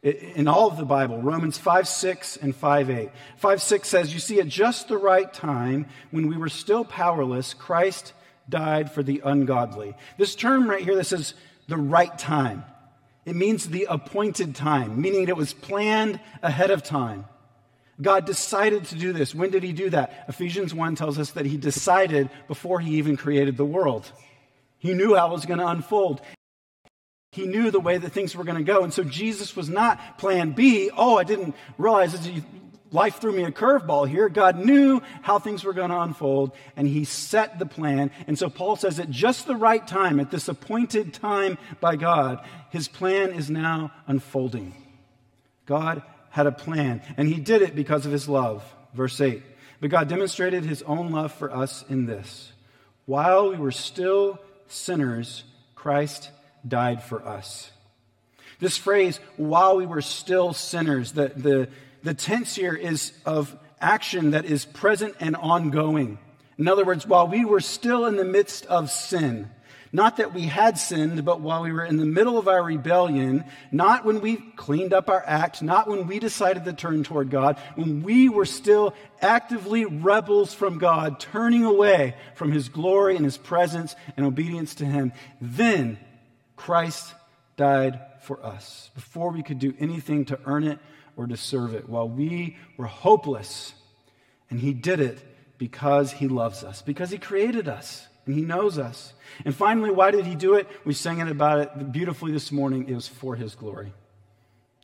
in 0.06 0.48
all 0.48 0.68
of 0.68 0.78
the 0.78 0.86
Bible 0.86 1.20
Romans 1.22 1.58
5 1.58 1.88
6 1.88 2.38
and 2.38 2.56
5 2.56 2.90
8. 2.90 3.10
5 3.38 3.62
6 3.62 3.88
says, 3.88 4.14
You 4.14 4.20
see, 4.20 4.40
at 4.40 4.48
just 4.48 4.88
the 4.88 4.98
right 4.98 5.32
time, 5.34 5.88
when 6.12 6.28
we 6.28 6.38
were 6.38 6.50
still 6.50 6.86
powerless, 6.86 7.54
Christ 7.54 8.14
died 8.48 8.92
for 8.92 9.02
the 9.02 9.22
ungodly. 9.26 9.96
This 10.18 10.36
term 10.36 10.70
right 10.70 10.84
here 10.84 10.96
that 10.96 11.06
says 11.06 11.34
the 11.68 11.78
right 11.78 12.16
time, 12.18 12.64
it 13.26 13.36
means 13.36 13.68
the 13.68 13.88
appointed 13.90 14.56
time, 14.56 15.02
meaning 15.02 15.28
it 15.28 15.36
was 15.36 15.54
planned 15.54 16.20
ahead 16.44 16.70
of 16.70 16.84
time. 16.84 17.26
God 18.00 18.26
decided 18.26 18.86
to 18.86 18.96
do 18.96 19.14
this. 19.14 19.34
When 19.34 19.50
did 19.50 19.64
he 19.64 19.72
do 19.72 19.90
that? 19.90 20.26
Ephesians 20.28 20.74
1 20.74 20.96
tells 20.96 21.18
us 21.18 21.32
that 21.32 21.46
he 21.46 21.58
decided 21.58 22.30
before 22.48 22.80
he 22.80 22.98
even 22.98 23.18
created 23.18 23.58
the 23.58 23.66
world. 23.66 24.12
He 24.78 24.94
knew 24.94 25.16
how 25.16 25.30
it 25.30 25.32
was 25.32 25.46
going 25.46 25.60
to 25.60 25.68
unfold. 25.68 26.22
He 27.36 27.46
knew 27.46 27.70
the 27.70 27.82
way 27.82 27.98
that 27.98 28.14
things 28.14 28.34
were 28.34 28.46
going 28.46 28.58
to 28.58 28.64
go. 28.64 28.84
And 28.84 28.94
so 28.94 29.04
Jesus 29.04 29.58
was 29.58 29.70
not 29.70 30.18
plan 30.18 30.52
B. 30.52 30.90
Oh, 30.96 31.18
I 31.18 31.26
didn't 31.26 31.54
realize 31.78 32.16
life 32.92 33.20
threw 33.20 33.34
me 33.34 33.44
a 33.44 33.52
curveball 33.52 34.08
here. 34.08 34.30
God 34.30 34.58
knew 34.58 35.02
how 35.22 35.38
things 35.38 35.66
were 35.66 35.74
going 35.74 35.90
to 35.90 36.00
unfold, 36.00 36.54
and 36.78 36.88
He 36.88 37.04
set 37.04 37.60
the 37.60 37.66
plan. 37.66 38.10
And 38.26 38.40
so 38.40 38.50
Paul 38.50 38.78
says 38.78 39.00
at 39.02 39.10
just 39.10 39.48
the 39.48 39.56
right 39.56 39.86
time, 39.86 40.22
at 40.22 40.32
this 40.32 40.48
appointed 40.48 41.14
time 41.14 41.58
by 41.82 41.98
God, 41.98 42.44
His 42.70 42.88
plan 42.88 43.34
is 43.34 43.50
now 43.50 43.92
unfolding. 44.08 44.74
God 45.66 46.04
had 46.30 46.48
a 46.48 46.54
plan, 46.54 47.02
and 47.18 47.28
He 47.28 47.42
did 47.42 47.62
it 47.62 47.76
because 47.76 48.06
of 48.06 48.14
His 48.14 48.30
love. 48.30 48.64
Verse 48.94 49.20
8. 49.20 49.44
But 49.82 49.90
God 49.90 50.08
demonstrated 50.08 50.64
His 50.64 50.82
own 50.84 51.12
love 51.12 51.34
for 51.34 51.54
us 51.54 51.84
in 51.90 52.06
this. 52.06 52.54
While 53.06 53.50
we 53.50 53.58
were 53.58 53.72
still 53.72 54.40
sinners, 54.68 55.44
Christ 55.76 56.32
died 56.68 57.04
for 57.04 57.26
us. 57.26 57.72
This 58.60 58.78
phrase, 58.78 59.20
while 59.38 59.78
we 59.78 59.86
were 59.86 60.02
still 60.02 60.54
sinners, 60.54 61.12
the, 61.12 61.32
the, 61.36 61.70
the 62.04 62.14
tense 62.14 62.56
here 62.56 62.74
is 62.74 63.12
of 63.26 63.56
action 63.82 64.32
that 64.32 64.46
is 64.46 64.66
present 64.66 65.16
and 65.20 65.36
ongoing. 65.36 66.18
In 66.58 66.68
other 66.68 66.86
words, 66.86 67.06
while 67.06 67.28
we 67.28 67.44
were 67.44 67.60
still 67.60 68.06
in 68.06 68.16
the 68.16 68.24
midst 68.24 68.66
of 68.68 68.90
sin, 68.90 69.50
not 69.92 70.18
that 70.18 70.34
we 70.34 70.42
had 70.42 70.78
sinned, 70.78 71.24
but 71.24 71.40
while 71.40 71.64
we 71.64 71.72
were 71.72 71.86
in 71.86 71.98
the 71.98 72.06
middle 72.06 72.38
of 72.38 72.48
our 72.48 72.62
rebellion, 72.62 73.46
not 73.72 74.04
when 74.04 74.20
we 74.20 74.36
cleaned 74.36 74.94
up 74.94 75.10
our 75.10 75.24
act, 75.26 75.62
not 75.62 75.88
when 75.88 76.08
we 76.08 76.20
decided 76.20 76.66
to 76.66 76.74
turn 76.74 77.04
toward 77.04 77.30
God, 77.30 77.58
when 77.76 78.04
we 78.04 78.28
were 78.28 78.46
still 78.46 78.94
actively 79.22 79.86
rebels 79.86 80.54
from 80.54 80.80
God, 80.80 81.20
turning 81.20 81.64
away 81.64 82.16
from 82.36 82.52
His 82.52 82.68
glory 82.68 83.16
and 83.16 83.24
His 83.24 83.38
presence 83.38 83.96
and 84.18 84.26
obedience 84.26 84.76
to 84.76 84.86
Him, 84.86 85.14
then 85.40 85.98
Christ 86.56 87.14
died 87.58 88.00
for 88.22 88.44
us 88.44 88.90
before 88.96 89.32
we 89.32 89.44
could 89.44 89.60
do 89.60 89.74
anything 89.80 90.26
to 90.26 90.40
earn 90.46 90.64
it 90.64 90.80
or 91.16 91.28
deserve 91.28 91.74
it, 91.74 91.88
while 91.88 92.10
we 92.10 92.58
were 92.78 92.88
hopeless. 92.88 93.74
And 94.50 94.60
He 94.60 94.74
did 94.74 95.00
it 95.00 95.20
because 95.58 96.12
He 96.12 96.28
loves 96.28 96.64
us, 96.64 96.82
because 96.82 97.10
He 97.10 97.18
created 97.18 97.68
us 97.68 98.08
and 98.26 98.36
He 98.36 98.42
knows 98.42 98.78
us. 98.78 99.14
And 99.46 99.56
finally, 99.56 99.92
why 99.92 100.12
did 100.12 100.26
He 100.26 100.36
do 100.36 100.56
it? 100.56 100.68
We 100.84 100.94
sang 100.94 101.20
it 101.20 101.30
about 101.30 101.60
it 101.60 101.92
beautifully 101.92 102.32
this 102.32 102.52
morning. 102.52 102.90
It 102.90 102.96
was 102.96 103.08
for 103.08 103.36
His 103.36 103.56
glory, 103.56 103.94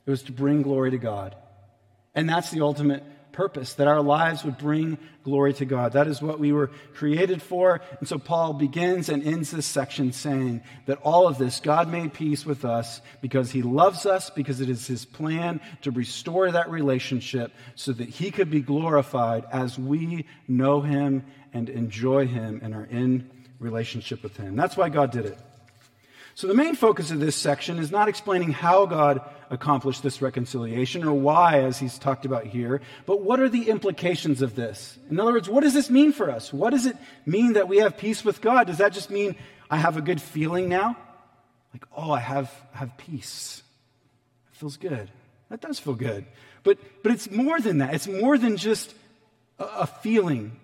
it 0.06 0.10
was 0.10 0.24
to 0.24 0.32
bring 0.32 0.62
glory 0.62 0.92
to 0.92 0.98
God. 0.98 1.36
And 2.14 2.30
that's 2.30 2.52
the 2.52 2.62
ultimate 2.62 3.04
purpose, 3.32 3.74
that 3.76 3.88
our 3.88 4.02
lives 4.02 4.44
would 4.44 4.58
bring 4.58 4.98
glory 5.24 5.54
to 5.54 5.66
God. 5.66 5.94
That 5.94 6.08
is 6.08 6.22
what 6.22 6.40
we 6.40 6.52
were 6.52 6.72
created 6.94 7.42
for. 7.42 7.82
And 8.00 8.08
so 8.08 8.18
Paul 8.18 8.54
begins 8.54 9.10
and 9.10 9.24
ends 9.24 9.52
this 9.52 9.66
section 9.66 10.12
saying 10.14 10.62
that 10.86 11.00
all 11.04 11.28
of 11.28 11.38
this, 11.38 11.60
God 11.60 11.90
made 11.90 12.14
peace 12.14 12.46
with 12.46 12.66
us 12.66 13.02
because 13.22 13.52
he 13.52 13.62
loves 13.62 14.06
us, 14.06 14.30
because 14.30 14.62
it 14.62 14.70
is 14.70 14.88
his 14.88 15.06
plan 15.06 15.62
to 15.82 15.92
restore 15.92 16.52
that 16.52 16.70
relationship 16.70 17.52
so 17.76 17.92
that 17.94 18.10
he 18.10 18.32
could 18.32 18.50
be 18.50 18.62
glorified 18.62 19.46
as 19.52 19.78
we 19.78 20.26
know 20.48 20.82
him 20.82 21.24
and 21.54 21.70
enjoy 21.70 22.28
him 22.28 22.60
and 22.64 22.74
are 22.74 22.86
in 22.86 23.30
relationship 23.60 24.24
with 24.24 24.38
him. 24.38 24.56
That's 24.56 24.76
why 24.76 24.90
God 24.90 25.12
did 25.12 25.26
it. 25.26 25.38
So, 26.34 26.48
the 26.48 26.54
main 26.54 26.76
focus 26.76 27.12
of 27.12 27.20
this 27.20 27.36
section 27.36 27.78
is 27.78 27.92
not 27.92 28.08
explaining 28.08 28.52
how 28.52 28.86
God 28.86 29.22
accomplished 29.50 30.02
this 30.02 30.22
reconciliation 30.22 31.04
or 31.04 31.14
why, 31.14 31.60
as 31.60 31.78
he's 31.78 32.00
talked 32.00 32.26
about 32.26 32.46
here, 32.46 32.82
but 33.06 33.22
what 33.22 33.40
are 33.42 33.50
the 33.50 33.70
implications 33.70 34.42
of 34.42 34.56
this? 34.56 34.98
In 35.10 35.20
other 35.20 35.34
words, 35.34 35.50
what 35.50 35.62
does 35.62 35.74
this 35.74 35.90
mean 35.90 36.14
for 36.14 36.32
us? 36.32 36.54
What 36.54 36.70
does 36.70 36.86
it 36.86 36.96
mean 37.26 37.54
that 37.54 37.68
we 37.68 37.78
have 37.78 37.98
peace 37.98 38.24
with 38.24 38.40
God? 38.40 38.68
Does 38.68 38.78
that 38.78 38.94
just 38.94 39.10
mean 39.10 39.36
I 39.70 39.78
have 39.78 39.98
a 39.98 40.02
good 40.02 40.22
feeling 40.22 40.70
now? 40.70 40.96
Like, 41.74 41.86
oh, 41.96 42.12
I 42.12 42.20
have, 42.20 42.52
have 42.72 42.96
peace. 42.98 43.62
It 44.52 44.58
feels 44.58 44.78
good. 44.78 45.12
That 45.50 45.60
does 45.60 45.80
feel 45.80 45.96
good. 45.96 46.26
But, 46.64 46.78
but 47.04 47.12
it's 47.12 47.30
more 47.30 47.60
than 47.60 47.80
that. 47.80 47.94
It's 47.94 48.08
more 48.08 48.38
than 48.38 48.56
just 48.56 48.94
a, 49.60 49.66
a 49.66 49.88
feeling 49.88 50.58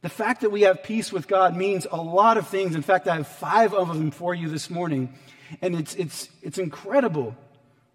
the 0.00 0.08
fact 0.08 0.42
that 0.42 0.50
we 0.50 0.62
have 0.62 0.82
peace 0.82 1.12
with 1.12 1.26
God 1.26 1.56
means 1.56 1.86
a 1.90 2.00
lot 2.00 2.38
of 2.38 2.46
things. 2.48 2.74
In 2.74 2.82
fact, 2.82 3.08
I 3.08 3.16
have 3.16 3.28
five 3.28 3.74
of 3.74 3.88
them 3.88 4.10
for 4.10 4.34
you 4.34 4.48
this 4.48 4.70
morning. 4.70 5.12
And 5.60 5.74
it's, 5.74 5.94
it's, 5.94 6.28
it's 6.42 6.58
incredible 6.58 7.34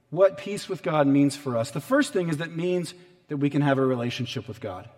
what 0.09 0.37
peace 0.37 0.67
with 0.67 0.83
God 0.83 1.07
means 1.07 1.35
for 1.35 1.55
us. 1.57 1.71
The 1.71 1.79
first 1.79 2.13
thing 2.13 2.29
is 2.29 2.37
that 2.37 2.49
it 2.49 2.55
means 2.55 2.93
that 3.29 3.37
we 3.37 3.49
can 3.49 3.61
have 3.61 3.77
a 3.77 3.85
relationship 3.85 4.47
with 4.47 4.59
God. 4.59 4.89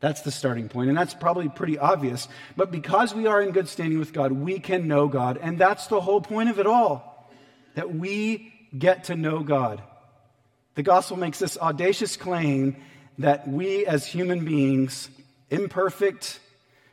That's 0.00 0.22
the 0.22 0.30
starting 0.30 0.70
point, 0.70 0.88
and 0.88 0.96
that's 0.96 1.12
probably 1.12 1.50
pretty 1.50 1.78
obvious. 1.78 2.26
But 2.56 2.70
because 2.70 3.14
we 3.14 3.26
are 3.26 3.42
in 3.42 3.50
good 3.50 3.68
standing 3.68 3.98
with 3.98 4.14
God, 4.14 4.32
we 4.32 4.58
can 4.58 4.88
know 4.88 5.08
God, 5.08 5.38
and 5.42 5.58
that's 5.58 5.88
the 5.88 6.00
whole 6.00 6.22
point 6.22 6.48
of 6.48 6.58
it 6.58 6.66
all. 6.66 7.28
that 7.74 7.94
we 7.94 8.52
get 8.76 9.04
to 9.04 9.16
know 9.16 9.40
God. 9.40 9.82
The 10.74 10.82
gospel 10.82 11.16
makes 11.16 11.38
this 11.38 11.58
audacious 11.58 12.16
claim 12.16 12.76
that 13.18 13.48
we 13.48 13.86
as 13.86 14.06
human 14.06 14.44
beings, 14.44 15.10
imperfect, 15.50 16.40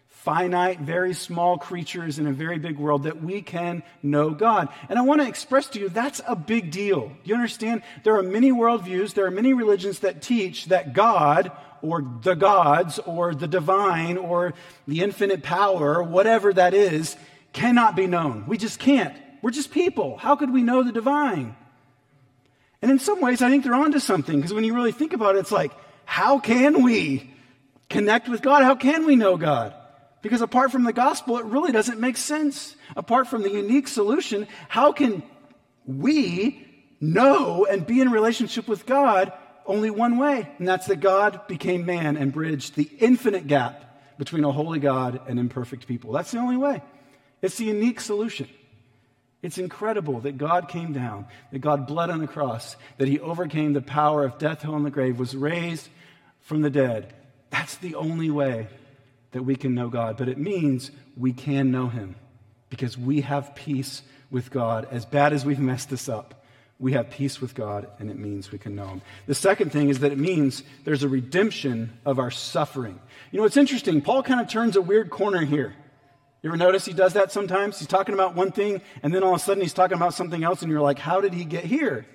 finite, 0.07 0.79
very 0.79 1.13
small 1.13 1.57
creatures 1.57 2.19
in 2.19 2.27
a 2.27 2.33
very 2.33 2.59
big 2.59 2.77
world, 2.77 3.03
that 3.03 3.23
we 3.23 3.41
can 3.41 3.83
know 4.03 4.31
God. 4.31 4.67
And 4.89 4.99
I 4.99 5.03
want 5.03 5.21
to 5.21 5.27
express 5.27 5.67
to 5.69 5.79
you 5.79 5.89
that's 5.89 6.21
a 6.27 6.35
big 6.35 6.71
deal. 6.71 7.11
You 7.23 7.35
understand? 7.35 7.83
There 8.03 8.17
are 8.17 8.23
many 8.23 8.51
worldviews, 8.51 9.13
there 9.13 9.25
are 9.25 9.31
many 9.31 9.53
religions 9.53 9.99
that 9.99 10.21
teach 10.21 10.65
that 10.65 10.93
God, 10.93 11.51
or 11.81 12.03
the 12.23 12.35
gods, 12.35 12.99
or 12.99 13.35
the 13.35 13.47
divine, 13.47 14.17
or 14.17 14.53
the 14.87 15.01
infinite 15.01 15.43
power, 15.43 16.03
whatever 16.03 16.51
that 16.51 16.73
is, 16.73 17.15
cannot 17.53 17.95
be 17.95 18.07
known. 18.07 18.45
We 18.47 18.57
just 18.57 18.79
can't. 18.79 19.15
We're 19.41 19.51
just 19.51 19.71
people. 19.71 20.17
How 20.17 20.35
could 20.35 20.51
we 20.51 20.63
know 20.63 20.83
the 20.83 20.91
divine? 20.91 21.55
And 22.81 22.91
in 22.91 22.99
some 22.99 23.21
ways, 23.21 23.41
I 23.41 23.49
think 23.49 23.63
they're 23.63 23.73
onto 23.73 23.99
something 23.99 24.35
because 24.35 24.53
when 24.53 24.63
you 24.63 24.75
really 24.75 24.91
think 24.91 25.13
about 25.13 25.35
it, 25.35 25.39
it's 25.39 25.51
like, 25.51 25.71
how 26.05 26.39
can 26.39 26.83
we 26.83 27.31
connect 27.89 28.29
with 28.29 28.41
God? 28.41 28.63
How 28.63 28.75
can 28.75 29.05
we 29.05 29.15
know 29.15 29.37
God? 29.37 29.73
Because 30.21 30.41
apart 30.41 30.71
from 30.71 30.83
the 30.83 30.93
gospel, 30.93 31.37
it 31.37 31.45
really 31.45 31.71
doesn't 31.71 31.99
make 31.99 32.17
sense. 32.17 32.75
Apart 32.95 33.27
from 33.27 33.43
the 33.43 33.51
unique 33.51 33.87
solution, 33.87 34.47
how 34.67 34.91
can 34.91 35.23
we 35.85 36.65
know 36.99 37.65
and 37.65 37.85
be 37.85 38.01
in 38.01 38.11
relationship 38.11 38.67
with 38.67 38.85
God 38.85 39.31
only 39.65 39.89
one 39.89 40.17
way? 40.17 40.49
And 40.57 40.67
that's 40.67 40.87
that 40.87 40.99
God 40.99 41.47
became 41.47 41.85
man 41.85 42.17
and 42.17 42.33
bridged 42.33 42.75
the 42.75 42.89
infinite 42.99 43.47
gap 43.47 43.83
between 44.17 44.43
a 44.43 44.51
holy 44.51 44.79
God 44.79 45.21
and 45.27 45.39
imperfect 45.39 45.87
people. 45.87 46.11
That's 46.11 46.31
the 46.31 46.39
only 46.39 46.57
way. 46.57 46.81
It's 47.41 47.57
the 47.57 47.65
unique 47.65 47.99
solution. 47.99 48.49
It's 49.43 49.59
incredible 49.59 50.21
that 50.21 50.37
God 50.37 50.67
came 50.67 50.93
down, 50.93 51.27
that 51.51 51.59
God 51.59 51.85
bled 51.85 52.09
on 52.09 52.19
the 52.19 52.27
cross, 52.27 52.75
that 52.97 53.07
he 53.07 53.19
overcame 53.19 53.73
the 53.73 53.81
power 53.81 54.23
of 54.23 54.39
death, 54.39 54.63
hell, 54.63 54.75
and 54.75 54.85
the 54.85 54.89
grave, 54.89 55.19
was 55.19 55.35
raised 55.35 55.87
from 56.41 56.63
the 56.63 56.71
dead. 56.71 57.13
That's 57.49 57.75
the 57.77 57.95
only 57.95 58.29
way 58.29 58.67
that 59.31 59.43
we 59.43 59.55
can 59.55 59.73
know 59.73 59.89
God. 59.89 60.17
But 60.17 60.29
it 60.29 60.37
means 60.37 60.91
we 61.15 61.33
can 61.33 61.71
know 61.71 61.87
him 61.87 62.15
because 62.69 62.97
we 62.97 63.21
have 63.21 63.55
peace 63.55 64.01
with 64.29 64.51
God. 64.51 64.87
As 64.91 65.05
bad 65.05 65.33
as 65.33 65.45
we've 65.45 65.59
messed 65.59 65.89
this 65.89 66.09
up, 66.09 66.45
we 66.79 66.93
have 66.93 67.09
peace 67.09 67.41
with 67.41 67.55
God, 67.55 67.87
and 67.97 68.11
it 68.11 68.19
means 68.19 68.51
we 68.51 68.59
can 68.59 68.75
know 68.75 68.85
him. 68.85 69.01
The 69.25 69.33
second 69.33 69.71
thing 69.71 69.89
is 69.89 69.99
that 69.99 70.11
it 70.11 70.19
means 70.19 70.61
there's 70.83 71.01
a 71.01 71.09
redemption 71.09 71.97
of 72.05 72.19
our 72.19 72.29
suffering. 72.29 72.99
You 73.31 73.39
know, 73.39 73.45
it's 73.45 73.57
interesting. 73.57 74.01
Paul 74.01 74.21
kind 74.21 74.39
of 74.39 74.47
turns 74.47 74.75
a 74.75 74.81
weird 74.81 75.09
corner 75.09 75.43
here. 75.43 75.73
You 76.43 76.51
ever 76.51 76.57
notice 76.57 76.85
he 76.85 76.93
does 76.93 77.13
that 77.13 77.31
sometimes? 77.31 77.79
He's 77.79 77.87
talking 77.87 78.13
about 78.13 78.35
one 78.35 78.51
thing, 78.51 78.81
and 79.01 79.13
then 79.13 79.23
all 79.23 79.33
of 79.33 79.41
a 79.41 79.43
sudden 79.43 79.63
he's 79.63 79.73
talking 79.73 79.97
about 79.97 80.13
something 80.13 80.43
else, 80.43 80.61
and 80.61 80.71
you're 80.71 80.81
like, 80.81 80.99
how 80.99 81.19
did 81.19 81.33
he 81.33 81.45
get 81.45 81.63
here? 81.63 82.05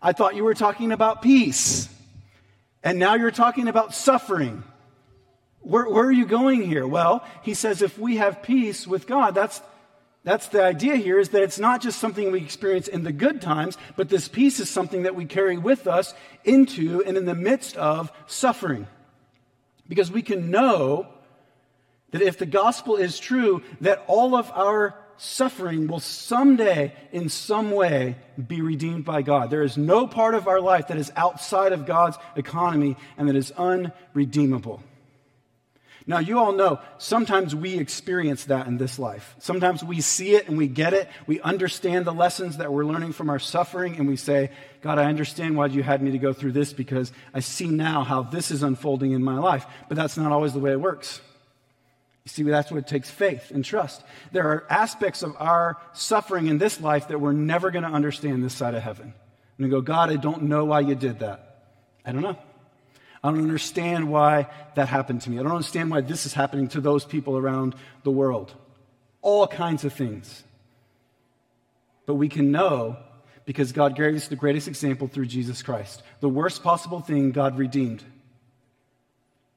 I 0.00 0.12
thought 0.12 0.36
you 0.36 0.44
were 0.44 0.54
talking 0.54 0.92
about 0.92 1.20
peace, 1.20 1.88
and 2.82 2.98
now 2.98 3.14
you're 3.14 3.30
talking 3.30 3.68
about 3.68 3.94
suffering. 3.94 4.64
Where, 5.60 5.88
where 5.88 6.06
are 6.06 6.12
you 6.12 6.26
going 6.26 6.62
here? 6.62 6.86
Well, 6.86 7.24
he 7.42 7.54
says 7.54 7.82
if 7.82 7.98
we 7.98 8.16
have 8.16 8.42
peace 8.42 8.86
with 8.86 9.06
God, 9.06 9.34
that's, 9.34 9.60
that's 10.24 10.48
the 10.48 10.62
idea 10.62 10.96
here 10.96 11.18
is 11.18 11.30
that 11.30 11.42
it's 11.42 11.58
not 11.58 11.82
just 11.82 11.98
something 11.98 12.32
we 12.32 12.40
experience 12.40 12.88
in 12.88 13.04
the 13.04 13.12
good 13.12 13.42
times, 13.42 13.76
but 13.96 14.08
this 14.08 14.28
peace 14.28 14.60
is 14.60 14.70
something 14.70 15.02
that 15.02 15.14
we 15.14 15.26
carry 15.26 15.58
with 15.58 15.86
us 15.86 16.14
into 16.44 17.02
and 17.04 17.16
in 17.16 17.26
the 17.26 17.34
midst 17.34 17.76
of 17.76 18.10
suffering. 18.26 18.86
Because 19.86 20.10
we 20.10 20.22
can 20.22 20.50
know 20.50 21.08
that 22.12 22.22
if 22.22 22.38
the 22.38 22.46
gospel 22.46 22.96
is 22.96 23.18
true, 23.18 23.62
that 23.80 24.02
all 24.06 24.34
of 24.34 24.50
our 24.52 24.94
suffering 25.20 25.86
will 25.86 26.00
someday, 26.00 26.94
in 27.12 27.28
some 27.28 27.70
way, 27.70 28.16
be 28.48 28.62
redeemed 28.62 29.04
by 29.04 29.20
God. 29.20 29.50
There 29.50 29.62
is 29.62 29.76
no 29.76 30.06
part 30.06 30.34
of 30.34 30.48
our 30.48 30.60
life 30.60 30.88
that 30.88 30.96
is 30.96 31.12
outside 31.14 31.72
of 31.72 31.84
God's 31.84 32.16
economy 32.36 32.96
and 33.18 33.28
that 33.28 33.36
is 33.36 33.52
unredeemable. 33.52 34.82
Now, 36.06 36.18
you 36.18 36.38
all 36.38 36.52
know 36.52 36.80
sometimes 36.96 37.54
we 37.54 37.78
experience 37.78 38.46
that 38.46 38.66
in 38.66 38.78
this 38.78 38.98
life. 38.98 39.36
Sometimes 39.38 39.84
we 39.84 40.00
see 40.00 40.34
it 40.34 40.48
and 40.48 40.56
we 40.56 40.66
get 40.66 40.94
it. 40.94 41.08
We 41.26 41.40
understand 41.42 42.06
the 42.06 42.14
lessons 42.14 42.56
that 42.56 42.72
we're 42.72 42.86
learning 42.86 43.12
from 43.12 43.28
our 43.28 43.38
suffering, 43.38 43.96
and 43.96 44.08
we 44.08 44.16
say, 44.16 44.50
God, 44.80 44.98
I 44.98 45.04
understand 45.04 45.56
why 45.56 45.66
you 45.66 45.82
had 45.82 46.02
me 46.02 46.12
to 46.12 46.18
go 46.18 46.32
through 46.32 46.52
this 46.52 46.72
because 46.72 47.12
I 47.34 47.40
see 47.40 47.68
now 47.68 48.02
how 48.04 48.22
this 48.22 48.50
is 48.50 48.62
unfolding 48.62 49.12
in 49.12 49.22
my 49.22 49.38
life. 49.38 49.66
But 49.88 49.96
that's 49.96 50.16
not 50.16 50.32
always 50.32 50.54
the 50.54 50.58
way 50.58 50.72
it 50.72 50.80
works. 50.80 51.20
See, 52.30 52.44
that's 52.44 52.70
what 52.70 52.78
it 52.78 52.86
takes 52.86 53.10
faith 53.10 53.50
and 53.50 53.64
trust. 53.64 54.04
There 54.30 54.46
are 54.46 54.64
aspects 54.70 55.24
of 55.24 55.34
our 55.40 55.78
suffering 55.94 56.46
in 56.46 56.58
this 56.58 56.80
life 56.80 57.08
that 57.08 57.20
we're 57.20 57.32
never 57.32 57.72
going 57.72 57.82
to 57.82 57.90
understand 57.90 58.44
this 58.44 58.54
side 58.54 58.74
of 58.74 58.82
heaven. 58.84 59.12
And 59.58 59.66
we 59.66 59.68
go, 59.68 59.80
God, 59.80 60.10
I 60.10 60.16
don't 60.16 60.44
know 60.44 60.64
why 60.64 60.80
you 60.80 60.94
did 60.94 61.18
that. 61.18 61.64
I 62.06 62.12
don't 62.12 62.22
know. 62.22 62.38
I 63.24 63.30
don't 63.30 63.40
understand 63.40 64.08
why 64.08 64.46
that 64.76 64.86
happened 64.86 65.22
to 65.22 65.30
me. 65.30 65.40
I 65.40 65.42
don't 65.42 65.50
understand 65.50 65.90
why 65.90 66.02
this 66.02 66.24
is 66.24 66.32
happening 66.32 66.68
to 66.68 66.80
those 66.80 67.04
people 67.04 67.36
around 67.36 67.74
the 68.04 68.12
world. 68.12 68.54
All 69.22 69.48
kinds 69.48 69.84
of 69.84 69.92
things. 69.92 70.44
But 72.06 72.14
we 72.14 72.28
can 72.28 72.52
know 72.52 72.96
because 73.44 73.72
God 73.72 73.96
gave 73.96 74.14
us 74.14 74.28
the 74.28 74.36
greatest 74.36 74.68
example 74.68 75.08
through 75.08 75.26
Jesus 75.26 75.64
Christ. 75.64 76.00
The 76.20 76.28
worst 76.28 76.62
possible 76.62 77.00
thing 77.00 77.32
God 77.32 77.58
redeemed. 77.58 78.04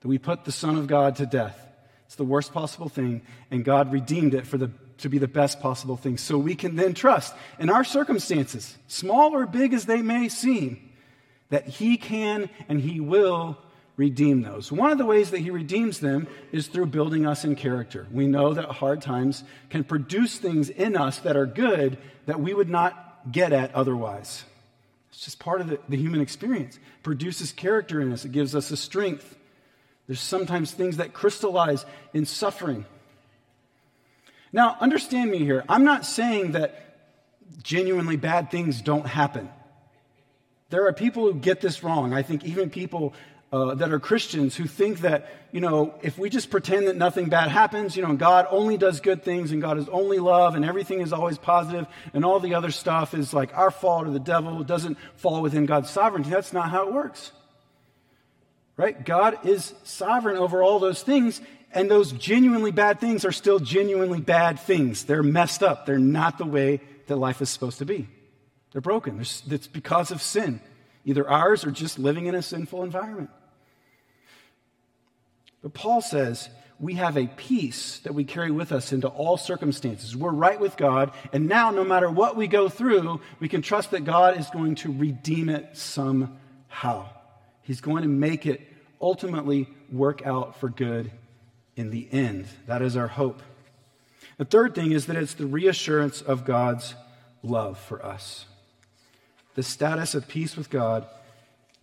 That 0.02 0.08
we 0.08 0.18
put 0.18 0.44
the 0.44 0.52
Son 0.52 0.76
of 0.76 0.88
God 0.88 1.18
to 1.18 1.28
death. 1.28 1.60
It's 2.14 2.18
the 2.20 2.24
worst 2.26 2.54
possible 2.54 2.90
thing, 2.90 3.24
and 3.50 3.66
God 3.66 3.92
redeemed 3.92 4.36
it 4.36 4.46
for 4.46 4.60
the, 4.60 4.70
to 5.00 5.10
be 5.10 5.18
the 5.18 5.28
best 5.28 5.60
possible 5.62 5.98
thing. 5.98 6.20
So 6.20 6.38
we 6.38 6.54
can 6.54 6.76
then 6.76 6.94
trust 6.94 7.34
in 7.58 7.72
our 7.72 7.84
circumstances, 7.84 8.78
small 8.88 9.34
or 9.34 9.48
big 9.48 9.74
as 9.74 9.88
they 9.88 10.04
may 10.04 10.30
seem, 10.30 10.92
that 11.50 11.68
He 11.68 11.98
can 11.98 12.52
and 12.70 12.80
He 12.80 13.00
will 13.00 13.58
redeem 13.98 14.44
those. 14.44 14.72
One 14.72 14.92
of 14.92 15.00
the 15.00 15.08
ways 15.08 15.32
that 15.32 15.40
He 15.40 15.50
redeems 15.50 16.02
them 16.02 16.28
is 16.52 16.68
through 16.68 16.86
building 16.86 17.26
us 17.26 17.46
in 17.46 17.56
character. 17.56 18.06
We 18.12 18.28
know 18.28 18.54
that 18.54 18.66
hard 18.66 19.02
times 19.02 19.44
can 19.72 19.84
produce 19.84 20.38
things 20.38 20.70
in 20.70 20.96
us 20.96 21.18
that 21.18 21.36
are 21.36 21.48
good 21.48 21.98
that 22.28 22.40
we 22.40 22.54
would 22.54 22.70
not 22.70 23.32
get 23.32 23.54
at 23.54 23.74
otherwise. 23.74 24.44
It's 25.10 25.26
just 25.26 25.40
part 25.40 25.62
of 25.62 25.68
the, 25.68 25.80
the 25.90 25.98
human 25.98 26.22
experience. 26.22 26.76
It 26.76 27.02
produces 27.02 27.52
character 27.52 28.00
in 28.02 28.14
us, 28.14 28.24
it 28.24 28.32
gives 28.32 28.54
us 28.54 28.70
a 28.70 28.78
strength. 28.78 29.36
There's 30.08 30.20
sometimes 30.20 30.72
things 30.72 30.98
that 30.98 31.14
crystallize 31.14 31.86
in 32.14 32.26
suffering. 32.26 32.86
Now, 34.52 34.78
understand 34.80 35.32
me 35.32 35.40
here. 35.40 35.64
I'm 35.68 35.84
not 35.84 36.06
saying 36.06 36.52
that 36.52 36.84
genuinely 37.64 38.18
bad 38.18 38.52
things 38.52 38.82
don't 38.82 39.08
happen. 39.08 39.50
There 40.70 40.88
are 40.88 40.94
people 40.94 41.24
who 41.24 41.36
get 41.36 41.62
this 41.62 41.84
wrong. 41.84 42.14
I 42.14 42.22
think 42.22 42.44
even 42.44 42.70
people 42.70 43.14
uh, 43.52 43.76
that 43.76 43.92
are 43.92 44.00
Christians 44.00 44.56
who 44.56 44.66
think 44.66 45.02
that, 45.02 45.30
you 45.52 45.62
know, 45.62 45.94
if 46.02 46.18
we 46.18 46.30
just 46.30 46.50
pretend 46.50 46.88
that 46.88 46.96
nothing 46.96 47.30
bad 47.30 47.50
happens, 47.50 47.96
you 47.96 48.02
know, 48.02 48.14
God 48.14 48.48
only 48.50 48.78
does 48.78 49.00
good 49.00 49.24
things 49.24 49.52
and 49.52 49.62
God 49.62 49.78
is 49.78 49.88
only 49.90 50.18
love 50.18 50.56
and 50.56 50.66
everything 50.66 51.02
is 51.02 51.14
always 51.14 51.38
positive 51.38 51.86
and 52.14 52.26
all 52.26 52.40
the 52.40 52.56
other 52.56 52.72
stuff 52.72 53.14
is 53.14 53.32
like 53.32 53.56
our 53.56 53.70
fault 53.70 54.08
or 54.08 54.10
the 54.10 54.20
devil, 54.20 54.64
doesn't 54.64 54.98
fall 55.16 55.44
within 55.44 55.68
God's 55.68 55.92
sovereignty. 55.92 56.32
That's 56.32 56.52
not 56.52 56.72
how 56.72 56.88
it 56.88 56.94
works. 56.94 57.32
Right? 58.76 59.06
God 59.06 59.46
is 59.46 59.74
sovereign 59.84 60.38
over 60.38 60.64
all 60.64 60.80
those 60.80 61.04
things, 61.04 61.42
and 61.72 61.90
those 61.90 62.12
genuinely 62.12 62.72
bad 62.72 63.00
things 63.00 63.24
are 63.24 63.32
still 63.32 63.60
genuinely 63.60 64.20
bad 64.20 64.60
things. 64.60 65.06
They're 65.06 65.24
messed 65.24 65.62
up. 65.62 65.86
They're 65.86 66.00
not 66.00 66.38
the 66.38 66.46
way 66.46 66.82
that 67.08 67.16
life 67.16 67.42
is 67.42 67.50
supposed 67.50 67.80
to 67.80 67.86
be. 67.86 68.08
They're 68.72 68.82
broken. 68.82 69.20
It's 69.20 69.68
because 69.68 70.10
of 70.10 70.22
sin, 70.22 70.60
either 71.06 71.30
ours 71.30 71.66
or 71.66 71.72
just 71.72 72.00
living 72.00 72.26
in 72.26 72.34
a 72.34 72.42
sinful 72.42 72.84
environment. 72.84 73.30
But 75.62 75.74
Paul 75.74 76.02
says 76.02 76.50
we 76.80 76.96
have 76.96 77.16
a 77.16 77.28
peace 77.28 78.00
that 78.00 78.16
we 78.16 78.24
carry 78.24 78.52
with 78.52 78.72
us 78.72 78.92
into 78.92 79.08
all 79.08 79.38
circumstances. 79.38 80.18
We're 80.18 80.32
right 80.32 80.60
with 80.60 80.76
God, 80.76 81.12
and 81.32 81.48
now, 81.48 81.70
no 81.70 81.84
matter 81.84 82.10
what 82.10 82.36
we 82.36 82.48
go 82.48 82.68
through, 82.68 83.22
we 83.40 83.48
can 83.48 83.62
trust 83.62 83.92
that 83.92 84.04
God 84.04 84.40
is 84.40 84.50
going 84.50 84.76
to 84.76 84.92
redeem 84.92 85.50
it 85.50 85.78
somehow. 85.78 87.08
He's 87.64 87.82
going 87.82 88.04
to 88.04 88.10
make 88.10 88.46
it 88.46 88.62
ultimately 89.02 89.68
work 89.92 90.26
out 90.26 90.60
for 90.60 90.70
good 90.70 91.12
in 91.76 91.90
the 91.90 92.08
end. 92.12 92.46
That 92.68 92.82
is 92.82 92.96
our 92.96 93.08
hope. 93.08 93.42
The 94.38 94.46
third 94.46 94.76
thing 94.76 94.92
is 94.92 95.08
that 95.08 95.16
it's 95.16 95.34
the 95.34 95.46
reassurance 95.46 96.22
of 96.22 96.46
God's 96.46 96.96
love 97.42 97.78
for 97.78 98.06
us. 98.06 98.46
The 99.56 99.64
status 99.64 100.16
of 100.16 100.28
peace 100.28 100.56
with 100.56 100.70
God 100.70 101.06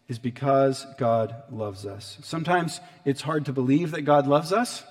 is 0.08 0.18
because 0.18 0.86
God 0.98 1.34
loves 1.50 1.86
us. 1.86 2.18
Sometimes 2.22 2.80
it's 3.04 3.22
hard 3.22 3.44
to 3.46 3.52
believe 3.52 3.92
that 3.92 4.02
God 4.02 4.26
loves 4.26 4.52
us 4.52 4.82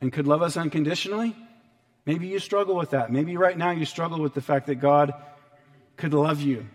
and 0.00 0.12
could 0.12 0.26
love 0.26 0.42
us 0.42 0.56
unconditionally. 0.56 1.34
Maybe 2.04 2.26
you 2.26 2.38
struggle 2.38 2.76
with 2.76 2.90
that. 2.90 3.10
Maybe 3.10 3.36
right 3.36 3.56
now 3.56 3.70
you 3.70 3.84
struggle 3.84 4.20
with 4.20 4.34
the 4.34 4.42
fact 4.42 4.66
that 4.66 4.76
God 4.76 5.14
could 5.96 6.12
love 6.12 6.40
you 6.40 6.66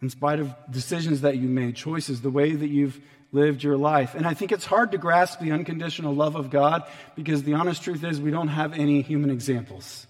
in 0.00 0.10
spite 0.10 0.40
of 0.40 0.54
decisions 0.70 1.22
that 1.22 1.36
you 1.36 1.48
made, 1.48 1.74
choices, 1.76 2.20
the 2.20 2.30
way 2.30 2.52
that 2.52 2.68
you've 2.68 3.00
lived 3.32 3.62
your 3.62 3.76
life. 3.76 4.14
And 4.14 4.26
I 4.26 4.34
think 4.34 4.52
it's 4.52 4.64
hard 4.64 4.92
to 4.92 4.98
grasp 4.98 5.40
the 5.40 5.52
unconditional 5.52 6.14
love 6.14 6.36
of 6.36 6.50
God 6.50 6.84
because 7.14 7.42
the 7.42 7.54
honest 7.54 7.82
truth 7.82 8.04
is 8.04 8.20
we 8.20 8.30
don't 8.30 8.48
have 8.48 8.72
any 8.72 9.02
human 9.02 9.30
examples. 9.30 10.06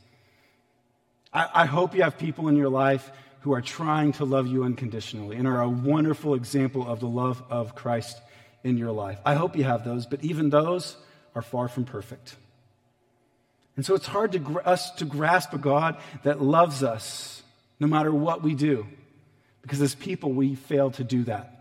I, 1.32 1.48
I 1.54 1.66
hope 1.66 1.94
you 1.94 2.02
have 2.02 2.18
people 2.18 2.48
in 2.48 2.56
your 2.56 2.68
life 2.68 3.10
who 3.40 3.54
are 3.54 3.62
trying 3.62 4.12
to 4.12 4.24
love 4.24 4.46
you 4.46 4.64
unconditionally 4.64 5.36
and 5.36 5.46
are 5.48 5.62
a 5.62 5.68
wonderful 5.68 6.34
example 6.34 6.86
of 6.86 7.00
the 7.00 7.08
love 7.08 7.42
of 7.50 7.74
Christ 7.74 8.20
in 8.62 8.76
your 8.76 8.92
life. 8.92 9.18
I 9.24 9.34
hope 9.34 9.56
you 9.56 9.64
have 9.64 9.84
those, 9.84 10.06
but 10.06 10.22
even 10.22 10.50
those 10.50 10.96
are 11.34 11.42
far 11.42 11.68
from 11.68 11.84
perfect. 11.84 12.36
And 13.76 13.86
so 13.86 13.94
it's 13.94 14.06
hard 14.06 14.32
to 14.32 14.60
us 14.64 14.90
to 14.96 15.04
grasp 15.04 15.52
a 15.54 15.58
God 15.58 15.96
that 16.24 16.42
loves 16.42 16.82
us 16.82 17.42
no 17.78 17.86
matter 17.86 18.12
what 18.12 18.42
we 18.42 18.54
do, 18.54 18.86
because 19.62 19.80
as 19.80 19.94
people, 19.94 20.32
we 20.32 20.54
fail 20.54 20.90
to 20.92 21.04
do 21.04 21.24
that. 21.24 21.54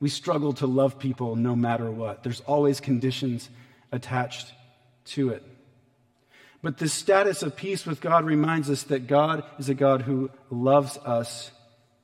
We 0.00 0.08
struggle 0.08 0.52
to 0.54 0.66
love 0.66 0.98
people 0.98 1.36
no 1.36 1.56
matter 1.56 1.90
what. 1.90 2.22
There's 2.22 2.40
always 2.40 2.80
conditions 2.80 3.48
attached 3.90 4.52
to 5.06 5.30
it. 5.30 5.42
But 6.62 6.78
this 6.78 6.92
status 6.92 7.42
of 7.42 7.56
peace 7.56 7.86
with 7.86 8.00
God 8.00 8.24
reminds 8.24 8.68
us 8.70 8.84
that 8.84 9.06
God 9.06 9.44
is 9.58 9.68
a 9.68 9.74
God 9.74 10.02
who 10.02 10.30
loves 10.50 10.96
us 10.98 11.50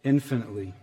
infinitely. 0.02 0.74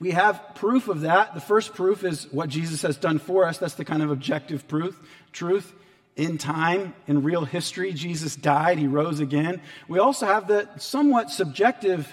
We 0.00 0.12
have 0.12 0.54
proof 0.54 0.88
of 0.88 1.02
that. 1.02 1.34
The 1.34 1.40
first 1.40 1.74
proof 1.74 2.04
is 2.04 2.28
what 2.30 2.48
Jesus 2.48 2.82
has 2.82 2.96
done 2.96 3.18
for 3.18 3.46
us. 3.46 3.58
That's 3.58 3.74
the 3.74 3.84
kind 3.84 4.02
of 4.02 4.10
objective 4.10 4.68
proof, 4.68 4.98
truth. 5.32 5.72
In 6.14 6.36
time, 6.36 6.94
in 7.06 7.22
real 7.22 7.44
history, 7.44 7.92
Jesus 7.92 8.34
died, 8.34 8.78
he 8.78 8.88
rose 8.88 9.20
again. 9.20 9.60
We 9.86 10.00
also 10.00 10.26
have 10.26 10.48
the 10.48 10.68
somewhat 10.76 11.30
subjective 11.30 12.12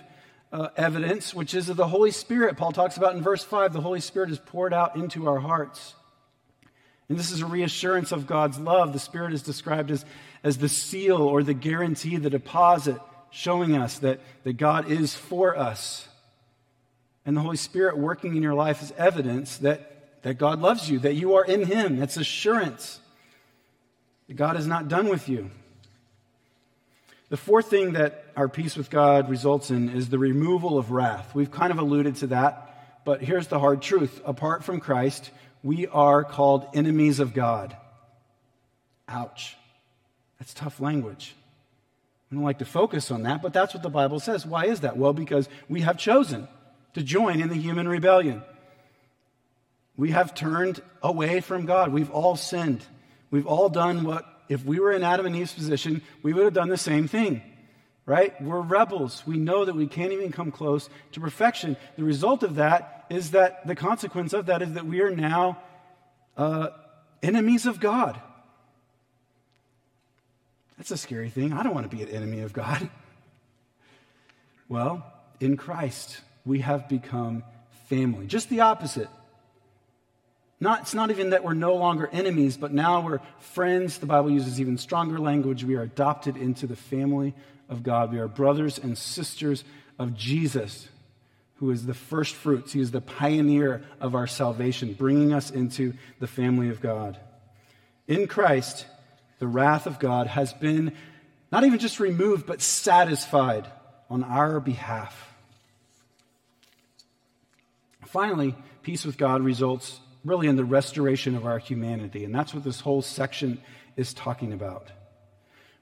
uh, 0.55 0.69
evidence, 0.77 1.33
which 1.33 1.53
is 1.53 1.67
of 1.67 1.75
the 1.75 1.88
Holy 1.88 2.12
Spirit. 2.12 2.55
Paul 2.55 2.71
talks 2.71 2.95
about 2.95 3.13
in 3.13 3.21
verse 3.21 3.43
5 3.43 3.74
the 3.74 3.81
Holy 3.81 4.00
Spirit 4.00 4.31
is 4.31 4.39
poured 4.39 4.74
out 4.74 4.95
into 4.95 5.27
our 5.27 5.39
hearts. 5.39 5.95
And 7.09 7.19
this 7.19 7.29
is 7.29 7.41
a 7.41 7.45
reassurance 7.45 8.13
of 8.13 8.25
God's 8.25 8.57
love. 8.57 8.93
The 8.93 9.00
Spirit 9.00 9.33
is 9.33 9.41
described 9.41 9.91
as, 9.91 10.05
as 10.43 10.57
the 10.57 10.69
seal 10.69 11.17
or 11.17 11.43
the 11.43 11.53
guarantee, 11.53 12.15
the 12.15 12.29
deposit, 12.29 13.01
showing 13.31 13.75
us 13.75 14.00
that, 14.00 14.21
that 14.43 14.53
God 14.53 14.89
is 14.89 15.13
for 15.13 15.57
us. 15.57 16.07
And 17.25 17.35
the 17.35 17.41
Holy 17.41 17.57
Spirit 17.57 17.97
working 17.97 18.38
in 18.38 18.41
your 18.41 18.53
life 18.53 18.81
is 18.81 18.93
evidence 18.97 19.57
that, 19.57 20.21
that 20.24 20.38
God 20.38 20.62
loves 20.62 20.89
you, 20.89 21.00
that 21.00 21.15
you 21.15 21.35
are 21.35 21.43
in 21.43 21.65
Him. 21.65 21.97
That's 21.97 22.15
assurance 22.15 23.01
that 24.29 24.35
God 24.35 24.55
is 24.55 24.67
not 24.67 24.88
done 24.88 25.09
with 25.09 25.27
you. 25.27 25.51
The 27.29 27.38
fourth 27.38 27.70
thing 27.70 27.94
that 27.94 28.25
our 28.36 28.48
peace 28.48 28.75
with 28.75 28.89
God 28.89 29.29
results 29.29 29.72
in 29.72 29.89
is 29.89 30.10
the 30.10 30.20
removal 30.20 30.77
of 30.77 30.91
wrath. 30.91 31.34
We've 31.34 31.51
kind 31.51 31.72
of 31.72 31.79
alluded 31.79 32.17
to 32.17 32.27
that, 32.27 33.01
but 33.03 33.22
here's 33.22 33.48
the 33.48 33.60
hard 33.60 33.82
truth. 33.82 34.22
Apart 34.25 34.63
from 34.63 34.79
Christ, 34.79 35.32
we 35.63 35.88
are 35.88 36.24
called 36.24 36.67
enemies 36.74 37.20
of 37.20 37.34
God. 37.34 37.75
Ouch. 39.08 39.58
That's 40.39 40.53
tough 40.53 40.79
language. 40.79 41.36
I 42.32 42.36
don't 42.36 42.44
like 42.44 42.60
to 42.60 42.65
focus 42.65 43.12
on 43.12 43.24
that, 43.24 43.41
but 43.41 43.53
that's 43.53 43.74
what 43.74 43.82
the 43.82 43.89
Bible 43.89 44.20
says. 44.20 44.46
Why 44.46 44.65
is 44.65 44.82
that? 44.82 44.98
Well, 44.98 45.13
because 45.13 45.50
we 45.70 45.82
have 45.82 45.98
chosen 45.98 46.48
to 46.94 47.01
join 47.01 47.41
in 47.41 47.50
the 47.50 47.55
human 47.55 47.88
rebellion. 47.88 48.44
We 49.98 50.12
have 50.12 50.36
turned 50.36 50.82
away 51.01 51.39
from 51.39 51.65
God. 51.65 51.94
We've 51.94 52.12
all 52.12 52.36
sinned. 52.36 52.86
We've 53.32 53.48
all 53.48 53.70
done 53.70 54.03
what, 54.03 54.25
if 54.50 54.64
we 54.64 54.80
were 54.80 54.92
in 54.92 55.04
Adam 55.04 55.25
and 55.25 55.36
Eve's 55.36 55.54
position, 55.54 56.02
we 56.24 56.34
would 56.34 56.46
have 56.46 56.54
done 56.54 56.70
the 56.70 56.78
same 56.78 57.08
thing 57.08 57.42
right? 58.06 58.40
We're 58.42 58.62
rebels. 58.62 59.24
We 59.25 59.38
know 59.38 59.66
that 59.66 59.75
we 59.75 59.88
can't 59.88 60.14
even 60.14 60.32
come 60.32 60.52
close 60.52 60.90
to 61.14 61.20
perfection. 61.20 61.75
The 61.98 62.04
result 62.04 62.44
of 62.44 62.56
that 62.56 63.06
is 63.10 63.32
that 63.32 63.66
the 63.66 63.75
consequence 63.75 64.34
of 64.34 64.48
that 64.48 64.62
is 64.62 64.74
that 64.74 64.86
we 64.86 65.02
are 65.02 65.12
now 65.12 65.58
uh, 66.38 66.70
enemies 67.24 67.66
of 67.66 67.80
God. 67.80 68.20
That's 70.77 70.92
a 70.92 70.98
scary 70.98 71.29
thing. 71.29 71.53
I 71.53 71.64
don't 71.64 71.74
want 71.74 71.90
to 71.90 71.96
be 71.96 72.03
an 72.03 72.10
enemy 72.10 72.42
of 72.42 72.53
God. 72.53 72.90
Well, 74.68 75.05
in 75.40 75.58
Christ, 75.58 76.22
we 76.44 76.62
have 76.62 76.90
become 76.90 77.44
family. 77.88 78.25
Just 78.25 78.50
the 78.50 78.62
opposite. 78.62 79.10
Not, 80.59 80.81
it's 80.81 80.94
not 80.94 81.11
even 81.11 81.31
that 81.31 81.44
we're 81.44 81.53
no 81.53 81.75
longer 81.75 82.09
enemies, 82.11 82.55
but 82.55 82.74
now 82.74 83.01
we're 83.01 83.20
friends. 83.39 83.98
The 83.98 84.05
Bible 84.05 84.31
uses 84.31 84.61
even 84.61 84.77
stronger 84.77 85.20
language. 85.20 85.63
We 85.63 85.75
are 85.75 85.81
adopted 85.81 86.37
into 86.37 86.65
the 86.65 86.77
family 86.77 87.33
of 87.68 87.83
God. 87.83 88.11
We 88.11 88.20
are 88.20 88.27
brothers 88.27 88.77
and 88.77 88.98
sisters 88.98 89.65
of 90.00 90.15
Jesus, 90.15 90.87
who 91.55 91.72
is 91.72 91.85
the 91.85 91.94
first 91.94 92.35
fruits. 92.35 92.72
He 92.72 92.79
is 92.79 92.91
the 92.91 93.01
pioneer 93.01 93.83
of 94.00 94.15
our 94.15 94.27
salvation, 94.27 94.94
bringing 94.94 95.33
us 95.33 95.51
into 95.51 95.94
the 96.20 96.27
family 96.27 96.70
of 96.70 96.79
God. 96.79 97.18
In 98.07 98.27
Christ, 98.27 98.85
the 99.39 99.48
wrath 99.48 99.87
of 99.87 100.00
God 100.00 100.27
has 100.27 100.53
been 100.53 100.94
not 101.51 101.65
even 101.65 101.79
just 101.79 102.00
removed, 102.00 102.46
but 102.46 102.61
satisfied 102.61 103.68
on 104.09 104.24
our 104.24 104.59
behalf. 104.59 105.33
Finally, 108.05 108.55
peace 108.81 109.05
with 109.05 109.18
God 109.18 109.41
results 109.41 110.00
really 110.25 110.48
in 110.48 110.57
the 110.57 110.66
restoration 110.66 111.35
of 111.35 111.46
our 111.46 111.59
humanity. 111.59 112.25
And 112.25 112.35
that's 112.35 112.53
what 112.53 112.64
this 112.64 112.81
whole 112.81 113.01
section 113.01 113.61
is 113.96 114.14
talking 114.14 114.51
about. 114.51 114.90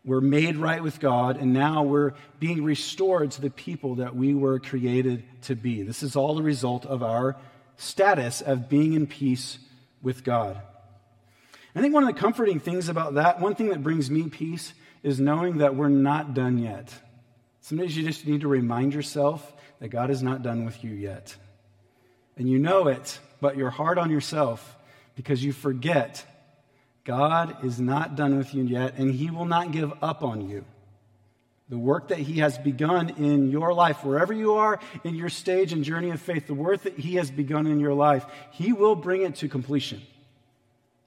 We're 0.06 0.22
made 0.22 0.58
right 0.58 0.84
with 0.84 1.00
God, 1.00 1.38
and 1.38 1.54
now 1.54 1.84
we're 1.84 2.12
being 2.38 2.64
restored 2.64 3.32
to 3.32 3.42
the 3.42 3.50
people 3.50 3.96
that 3.96 4.14
we 4.16 4.34
were 4.34 4.60
created 4.60 5.24
to 5.44 5.56
be. 5.56 5.82
This 5.82 6.04
is 6.04 6.18
all 6.18 6.36
the 6.36 6.44
result 6.44 6.86
of 6.86 7.02
our 7.02 7.38
status 7.78 8.42
of 8.42 8.68
being 8.68 8.94
in 8.94 9.08
peace 9.08 9.58
with 10.02 10.26
God. 10.26 10.62
I 11.74 11.82
think 11.82 11.94
one 11.94 12.04
of 12.04 12.14
the 12.14 12.20
comforting 12.20 12.60
things 12.60 12.90
about 12.90 13.14
that, 13.16 13.40
one 13.40 13.56
thing 13.56 13.70
that 13.70 13.82
brings 13.82 14.12
me 14.12 14.28
peace, 14.28 14.74
is 15.04 15.22
knowing 15.22 15.60
that 15.60 15.76
we're 15.76 15.88
not 15.88 16.34
done 16.34 16.58
yet. 16.58 16.94
Sometimes 17.62 17.96
you 17.96 18.04
just 18.04 18.28
need 18.28 18.42
to 18.42 18.50
remind 18.50 18.94
yourself 18.94 19.54
that 19.80 19.88
God 19.88 20.12
is 20.12 20.22
not 20.22 20.44
done 20.44 20.66
with 20.66 20.84
you 20.84 20.92
yet. 20.92 21.36
And 22.36 22.50
you 22.50 22.60
know 22.60 22.88
it, 22.88 23.20
but 23.44 23.58
you're 23.58 23.70
hard 23.70 23.98
on 23.98 24.10
yourself 24.10 24.78
because 25.16 25.44
you 25.44 25.52
forget 25.52 26.26
God 27.04 27.66
is 27.66 27.78
not 27.78 28.16
done 28.16 28.38
with 28.38 28.56
you 28.56 28.64
yet, 28.64 28.98
and 28.98 29.14
He 29.14 29.30
will 29.30 29.44
not 29.44 29.74
give 29.74 29.92
up 30.02 30.24
on 30.24 30.50
you. 30.50 30.64
The 31.68 31.78
work 31.78 32.08
that 32.08 32.20
He 32.20 32.40
has 32.40 32.58
begun 32.58 33.10
in 33.10 33.52
your 33.52 33.74
life, 33.74 34.06
wherever 34.06 34.32
you 34.32 34.54
are 34.54 34.80
in 35.04 35.16
your 35.16 35.28
stage 35.28 35.74
and 35.74 35.84
journey 35.84 36.12
of 36.12 36.22
faith, 36.22 36.48
the 36.48 36.54
work 36.54 36.84
that 36.84 36.98
He 36.98 37.16
has 37.16 37.30
begun 37.32 37.68
in 37.68 37.82
your 37.82 37.94
life, 37.94 38.26
He 38.52 38.72
will 38.72 38.96
bring 38.96 39.24
it 39.24 39.36
to 39.36 39.50
completion. 39.50 40.02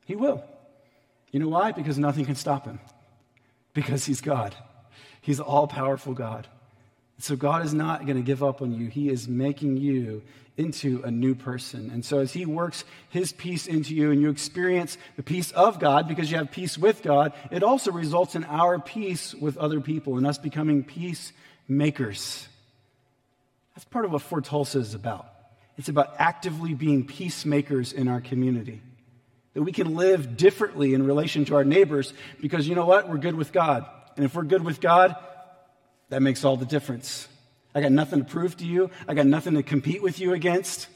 He 0.05 0.15
will. 0.15 0.45
You 1.33 1.41
know 1.41 1.49
why? 1.49 1.73
Because 1.73 1.99
nothing 1.99 2.27
can 2.27 2.35
stop 2.35 2.67
Him. 2.67 2.81
Because 3.73 4.05
He's 4.05 4.21
God. 4.21 4.55
He's 5.23 5.41
all 5.41 5.67
powerful 5.67 6.13
God. 6.13 6.47
So 7.19 7.35
God 7.35 7.65
is 7.65 7.73
not 7.73 8.05
going 8.05 8.19
to 8.19 8.23
give 8.23 8.43
up 8.43 8.61
on 8.61 8.73
you. 8.73 8.89
He 8.89 9.09
is 9.09 9.27
making 9.27 9.79
you 9.79 10.23
into 10.57 11.03
a 11.05 11.11
new 11.11 11.35
person. 11.35 11.91
And 11.91 12.05
so 12.05 12.19
as 12.19 12.33
he 12.33 12.47
works 12.47 12.85
his 13.11 13.33
peace 13.33 13.67
into 13.67 13.95
you 13.95 14.11
and 14.11 14.21
you 14.21 14.31
experience 14.31 14.97
the 15.17 15.23
peace 15.23 15.51
of 15.53 15.79
God 15.79 16.09
because 16.09 16.31
you 16.31 16.39
have 16.39 16.51
peace 16.51 16.79
with 16.79 17.03
God, 17.03 17.33
it 17.51 17.63
also 17.63 17.93
results 17.93 18.35
in 18.35 18.45
our 18.45 18.79
peace 18.79 19.35
with 19.35 19.59
other 19.59 19.81
people 19.81 20.17
and 20.17 20.27
us 20.27 20.39
becoming 20.39 20.83
peacemakers. 20.83 22.49
That's 23.75 23.85
part 23.85 24.07
of 24.07 24.13
what 24.13 24.23
Fort 24.23 24.45
Tulsa 24.45 24.79
is 24.79 24.95
about. 24.95 25.27
It's 25.77 25.91
about 25.91 26.15
actively 26.19 26.73
being 26.73 27.07
peacemakers 27.07 27.93
in 27.93 28.09
our 28.09 28.23
community. 28.23 28.81
That 29.53 29.63
we 29.63 29.73
can 29.73 29.95
live 29.95 30.37
differently 30.37 30.95
in 30.95 31.05
relation 31.07 31.45
to 31.47 31.57
our 31.57 31.65
neighbors 31.65 32.15
because 32.41 32.67
you 32.67 32.75
know 32.75 32.87
what? 32.87 33.09
We're 33.09 33.19
good 33.19 33.35
with 33.35 33.53
God. 33.53 33.87
And 34.17 34.25
if 34.25 34.35
we're 34.35 34.45
good 34.45 34.65
with 34.65 34.81
God, 34.81 35.17
that 36.09 36.23
makes 36.23 36.45
all 36.45 36.57
the 36.57 36.65
difference. 36.65 37.29
I 37.77 37.83
got 37.83 37.93
nothing 37.93 38.21
to 38.21 38.25
prove 38.25 38.57
to 38.57 38.65
you. 38.65 38.91
I 39.07 39.13
got 39.13 39.27
nothing 39.27 39.53
to 39.53 39.63
compete 39.63 40.03
with 40.03 40.19
you 40.19 40.33
against. 40.33 40.89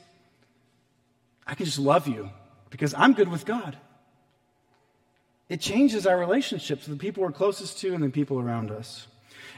I 1.47 1.55
can 1.55 1.67
just 1.67 1.79
love 1.79 2.09
you 2.09 2.31
because 2.71 2.95
I'm 2.95 3.13
good 3.13 3.29
with 3.29 3.45
God. 3.45 3.77
It 5.51 5.61
changes 5.61 6.07
our 6.07 6.19
relationships 6.19 6.89
with 6.89 6.97
the 6.97 7.01
people 7.03 7.23
we're 7.23 7.33
closest 7.33 7.81
to 7.81 7.93
and 7.93 8.03
the 8.03 8.09
people 8.09 8.41
around 8.41 8.71
us. 8.71 9.07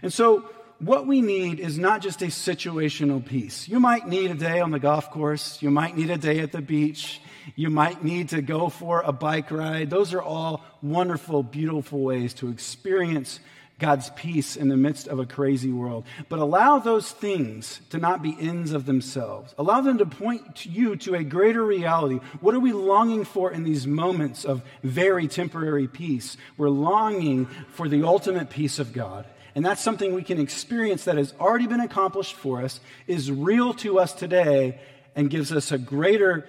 And 0.03 0.13
so, 0.13 0.51
what 0.81 1.07
we 1.07 1.21
need 1.21 1.61
is 1.61 1.79
not 1.79 2.03
just 2.03 2.23
a 2.23 2.27
situational 2.27 3.25
peace. 3.25 3.69
You 3.69 3.79
might 3.79 4.09
need 4.09 4.33
a 4.33 4.35
day 4.35 4.61
on 4.61 4.73
the 4.73 4.81
golf 4.81 5.13
course, 5.13 5.63
you 5.63 5.71
might 5.71 5.97
need 5.97 6.11
a 6.11 6.19
day 6.19 6.41
at 6.41 6.51
the 6.51 6.61
beach, 6.61 7.21
you 7.55 7.71
might 7.71 8.03
need 8.03 8.31
to 8.31 8.43
go 8.43 8.69
for 8.69 9.01
a 9.03 9.13
bike 9.13 9.53
ride. 9.53 9.91
Those 9.91 10.13
are 10.13 10.23
all 10.23 10.65
wonderful, 10.83 11.45
beautiful 11.45 12.01
ways 12.01 12.35
to 12.35 12.49
experience 12.49 13.39
God's 13.83 14.11
peace 14.11 14.55
in 14.55 14.69
the 14.69 14.77
midst 14.77 15.09
of 15.09 15.19
a 15.19 15.27
crazy 15.27 15.73
world. 15.73 16.05
But 16.29 16.39
allow 16.39 16.79
those 16.79 17.11
things 17.11 17.81
to 17.91 17.99
not 17.99 18.23
be 18.23 18.37
ends 18.39 18.71
of 18.71 18.87
themselves. 18.87 19.53
Allow 19.59 19.81
them 19.81 19.99
to 19.99 20.07
point 20.07 20.55
to 20.59 20.69
you 20.69 20.95
to 20.99 21.17
a 21.17 21.25
greater 21.25 21.65
reality. 21.65 22.21
What 22.41 22.55
are 22.55 22.61
we 22.61 22.73
longing 22.73 23.25
for 23.25 23.51
in 23.51 23.65
these 23.65 23.85
moments 23.85 24.45
of 24.45 24.63
very 24.85 25.27
temporary 25.27 25.89
peace? 25.89 26.37
We're 26.57 26.71
longing 26.71 27.47
for 27.73 27.89
the 27.89 28.05
ultimate 28.05 28.51
peace 28.51 28.79
of 28.79 28.93
God. 28.93 29.27
And 29.57 29.67
that's 29.67 29.83
something 29.83 30.15
we 30.15 30.23
can 30.23 30.39
experience 30.39 31.03
that 31.05 31.19
has 31.19 31.35
already 31.41 31.67
been 31.67 31.81
accomplished 31.81 32.37
for 32.37 32.63
us, 32.63 32.79
is 33.09 33.33
real 33.33 33.75
to 33.75 33.99
us 33.99 34.13
today, 34.13 34.79
and 35.17 35.29
gives 35.29 35.53
us 35.53 35.73
a 35.73 35.79
greater 35.79 36.47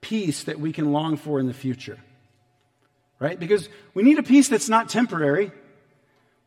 peace 0.00 0.44
that 0.44 0.60
we 0.60 0.72
can 0.72 0.92
long 0.92 1.16
for 1.16 1.40
in 1.40 1.48
the 1.48 1.52
future. 1.52 1.98
Right? 3.18 3.40
Because 3.40 3.68
we 3.92 4.04
need 4.04 4.20
a 4.20 4.22
peace 4.22 4.48
that's 4.48 4.68
not 4.68 4.88
temporary. 4.88 5.50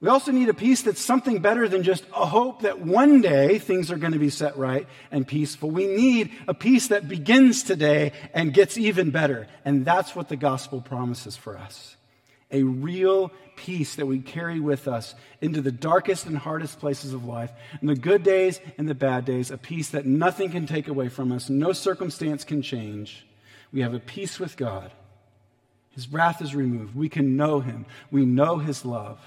We 0.03 0.09
also 0.09 0.33
need 0.33 0.49
a 0.49 0.53
peace 0.53 0.81
that's 0.81 0.99
something 0.99 1.39
better 1.39 1.69
than 1.69 1.81
just 1.81 2.03
a 2.13 2.25
hope 2.25 2.63
that 2.63 2.81
one 2.81 3.21
day 3.21 3.57
things 3.57 3.89
are 3.89 3.95
going 3.95 4.11
to 4.11 4.19
be 4.19 4.29
set 4.29 4.57
right 4.57 4.85
and 5.11 5.25
peaceful. 5.25 5.71
We 5.71 5.87
need 5.87 6.31
a 6.45 6.53
peace 6.53 6.89
that 6.89 7.07
begins 7.07 7.63
today 7.63 8.11
and 8.33 8.53
gets 8.53 8.77
even 8.77 9.11
better. 9.11 9.47
And 9.63 9.85
that's 9.85 10.13
what 10.13 10.27
the 10.27 10.35
gospel 10.35 10.81
promises 10.81 11.37
for 11.37 11.57
us. 11.57 11.95
A 12.51 12.63
real 12.63 13.31
peace 13.55 13.95
that 13.95 14.05
we 14.05 14.19
carry 14.19 14.59
with 14.59 14.89
us 14.89 15.15
into 15.39 15.61
the 15.61 15.71
darkest 15.71 16.25
and 16.25 16.37
hardest 16.37 16.81
places 16.81 17.13
of 17.13 17.23
life, 17.23 17.53
in 17.81 17.87
the 17.87 17.95
good 17.95 18.23
days 18.23 18.59
and 18.77 18.89
the 18.89 18.93
bad 18.93 19.23
days, 19.23 19.51
a 19.51 19.57
peace 19.57 19.91
that 19.91 20.05
nothing 20.05 20.51
can 20.51 20.67
take 20.67 20.89
away 20.89 21.07
from 21.07 21.31
us, 21.31 21.49
no 21.49 21.71
circumstance 21.71 22.43
can 22.43 22.61
change. 22.61 23.25
We 23.71 23.79
have 23.79 23.93
a 23.93 24.01
peace 24.01 24.37
with 24.37 24.57
God. 24.57 24.91
His 25.91 26.11
wrath 26.11 26.41
is 26.41 26.53
removed. 26.53 26.93
We 26.93 27.07
can 27.07 27.37
know 27.37 27.61
him. 27.61 27.85
We 28.11 28.25
know 28.25 28.57
his 28.57 28.83
love 28.83 29.21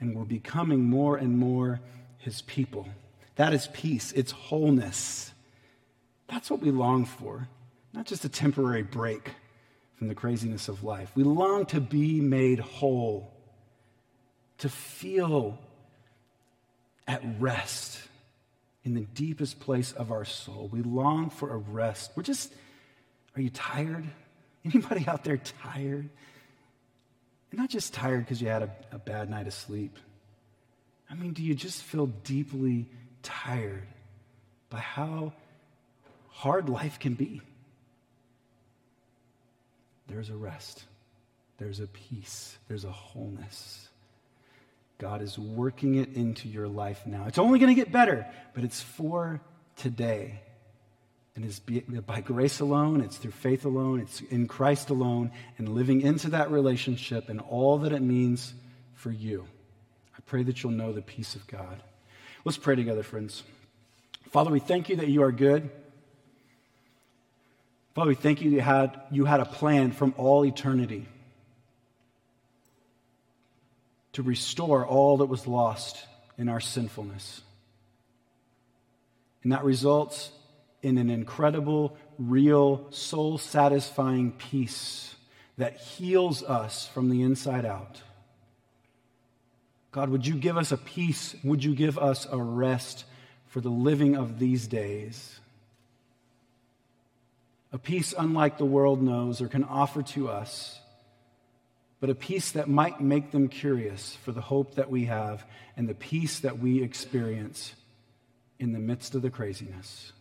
and 0.00 0.14
we're 0.14 0.24
becoming 0.24 0.84
more 0.84 1.16
and 1.16 1.38
more 1.38 1.80
his 2.18 2.42
people. 2.42 2.88
That 3.36 3.54
is 3.54 3.68
peace, 3.72 4.12
it's 4.12 4.32
wholeness. 4.32 5.32
That's 6.28 6.50
what 6.50 6.60
we 6.60 6.70
long 6.70 7.04
for, 7.04 7.48
not 7.92 8.06
just 8.06 8.24
a 8.24 8.28
temporary 8.28 8.82
break 8.82 9.30
from 9.96 10.08
the 10.08 10.14
craziness 10.14 10.68
of 10.68 10.82
life. 10.84 11.10
We 11.14 11.24
long 11.24 11.66
to 11.66 11.80
be 11.80 12.20
made 12.20 12.60
whole, 12.60 13.32
to 14.58 14.68
feel 14.68 15.58
at 17.06 17.22
rest 17.38 18.00
in 18.84 18.94
the 18.94 19.00
deepest 19.14 19.60
place 19.60 19.92
of 19.92 20.10
our 20.10 20.24
soul. 20.24 20.68
We 20.72 20.82
long 20.82 21.28
for 21.28 21.52
a 21.52 21.56
rest. 21.56 22.12
We're 22.14 22.22
just, 22.22 22.52
are 23.36 23.42
you 23.42 23.50
tired? 23.50 24.04
Anybody 24.64 25.06
out 25.06 25.24
there 25.24 25.38
tired? 25.38 26.08
You're 27.50 27.60
not 27.60 27.70
just 27.70 27.92
tired 27.92 28.24
because 28.24 28.40
you 28.40 28.48
had 28.48 28.62
a, 28.62 28.70
a 28.92 28.98
bad 28.98 29.28
night 29.28 29.46
of 29.46 29.54
sleep. 29.54 29.96
I 31.10 31.14
mean, 31.14 31.32
do 31.32 31.42
you 31.42 31.54
just 31.54 31.82
feel 31.82 32.06
deeply 32.06 32.88
tired 33.22 33.86
by 34.68 34.78
how 34.78 35.32
hard 36.28 36.68
life 36.68 37.00
can 37.00 37.14
be? 37.14 37.42
There's 40.06 40.30
a 40.30 40.36
rest, 40.36 40.84
there's 41.58 41.80
a 41.80 41.86
peace, 41.86 42.58
there's 42.68 42.84
a 42.84 42.90
wholeness. 42.90 43.88
God 44.98 45.22
is 45.22 45.38
working 45.38 45.94
it 45.94 46.14
into 46.14 46.48
your 46.48 46.68
life 46.68 47.06
now. 47.06 47.24
It's 47.26 47.38
only 47.38 47.58
going 47.58 47.74
to 47.74 47.80
get 47.80 47.90
better, 47.90 48.26
but 48.54 48.64
it's 48.64 48.82
for 48.82 49.40
today. 49.76 50.40
And 51.36 51.44
it's 51.44 51.60
by 51.60 52.20
grace 52.20 52.60
alone, 52.60 53.00
it's 53.00 53.16
through 53.16 53.30
faith 53.30 53.64
alone, 53.64 54.00
it's 54.00 54.20
in 54.20 54.48
Christ 54.48 54.90
alone, 54.90 55.30
and 55.58 55.68
living 55.68 56.00
into 56.00 56.30
that 56.30 56.50
relationship 56.50 57.28
and 57.28 57.40
all 57.40 57.78
that 57.78 57.92
it 57.92 58.02
means 58.02 58.52
for 58.94 59.10
you. 59.10 59.46
I 60.16 60.20
pray 60.26 60.42
that 60.42 60.62
you'll 60.62 60.72
know 60.72 60.92
the 60.92 61.02
peace 61.02 61.36
of 61.36 61.46
God. 61.46 61.82
Let's 62.44 62.58
pray 62.58 62.74
together, 62.74 63.02
friends. 63.02 63.42
Father, 64.30 64.50
we 64.50 64.60
thank 64.60 64.88
you 64.88 64.96
that 64.96 65.08
you 65.08 65.22
are 65.22 65.32
good. 65.32 65.70
Father, 67.94 68.08
we 68.08 68.14
thank 68.14 68.40
you 68.40 68.50
that 68.50 68.56
you 68.56 68.62
had, 68.62 69.00
you 69.10 69.24
had 69.24 69.40
a 69.40 69.44
plan 69.44 69.92
from 69.92 70.14
all 70.16 70.44
eternity 70.44 71.06
to 74.12 74.22
restore 74.22 74.86
all 74.86 75.18
that 75.18 75.26
was 75.26 75.46
lost 75.46 76.04
in 76.36 76.48
our 76.48 76.60
sinfulness. 76.60 77.42
And 79.42 79.52
that 79.52 79.64
results 79.64 80.30
in 80.82 80.98
an 80.98 81.10
incredible, 81.10 81.96
real, 82.18 82.86
soul 82.90 83.38
satisfying 83.38 84.32
peace 84.32 85.14
that 85.58 85.76
heals 85.76 86.42
us 86.42 86.88
from 86.88 87.10
the 87.10 87.22
inside 87.22 87.64
out. 87.64 88.02
God, 89.92 90.08
would 90.08 90.26
you 90.26 90.34
give 90.34 90.56
us 90.56 90.72
a 90.72 90.76
peace? 90.76 91.34
Would 91.42 91.64
you 91.64 91.74
give 91.74 91.98
us 91.98 92.26
a 92.30 92.38
rest 92.38 93.04
for 93.46 93.60
the 93.60 93.70
living 93.70 94.16
of 94.16 94.38
these 94.38 94.66
days? 94.66 95.38
A 97.72 97.78
peace 97.78 98.14
unlike 98.16 98.58
the 98.58 98.64
world 98.64 99.02
knows 99.02 99.40
or 99.40 99.48
can 99.48 99.64
offer 99.64 100.02
to 100.02 100.28
us, 100.28 100.80
but 102.00 102.10
a 102.10 102.14
peace 102.14 102.52
that 102.52 102.68
might 102.68 103.00
make 103.00 103.30
them 103.30 103.48
curious 103.48 104.16
for 104.24 104.32
the 104.32 104.40
hope 104.40 104.76
that 104.76 104.90
we 104.90 105.04
have 105.04 105.44
and 105.76 105.88
the 105.88 105.94
peace 105.94 106.40
that 106.40 106.58
we 106.58 106.82
experience 106.82 107.74
in 108.58 108.72
the 108.72 108.78
midst 108.78 109.14
of 109.14 109.22
the 109.22 109.30
craziness. 109.30 110.12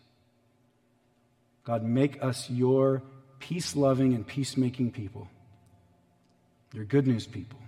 God, 1.70 1.84
make 1.84 2.24
us 2.24 2.50
your 2.50 3.04
peace 3.38 3.76
loving 3.76 4.16
and 4.16 4.26
peacemaking 4.26 4.90
people, 4.92 5.28
your 6.74 6.84
good 6.84 7.06
news 7.06 7.28
people. 7.28 7.60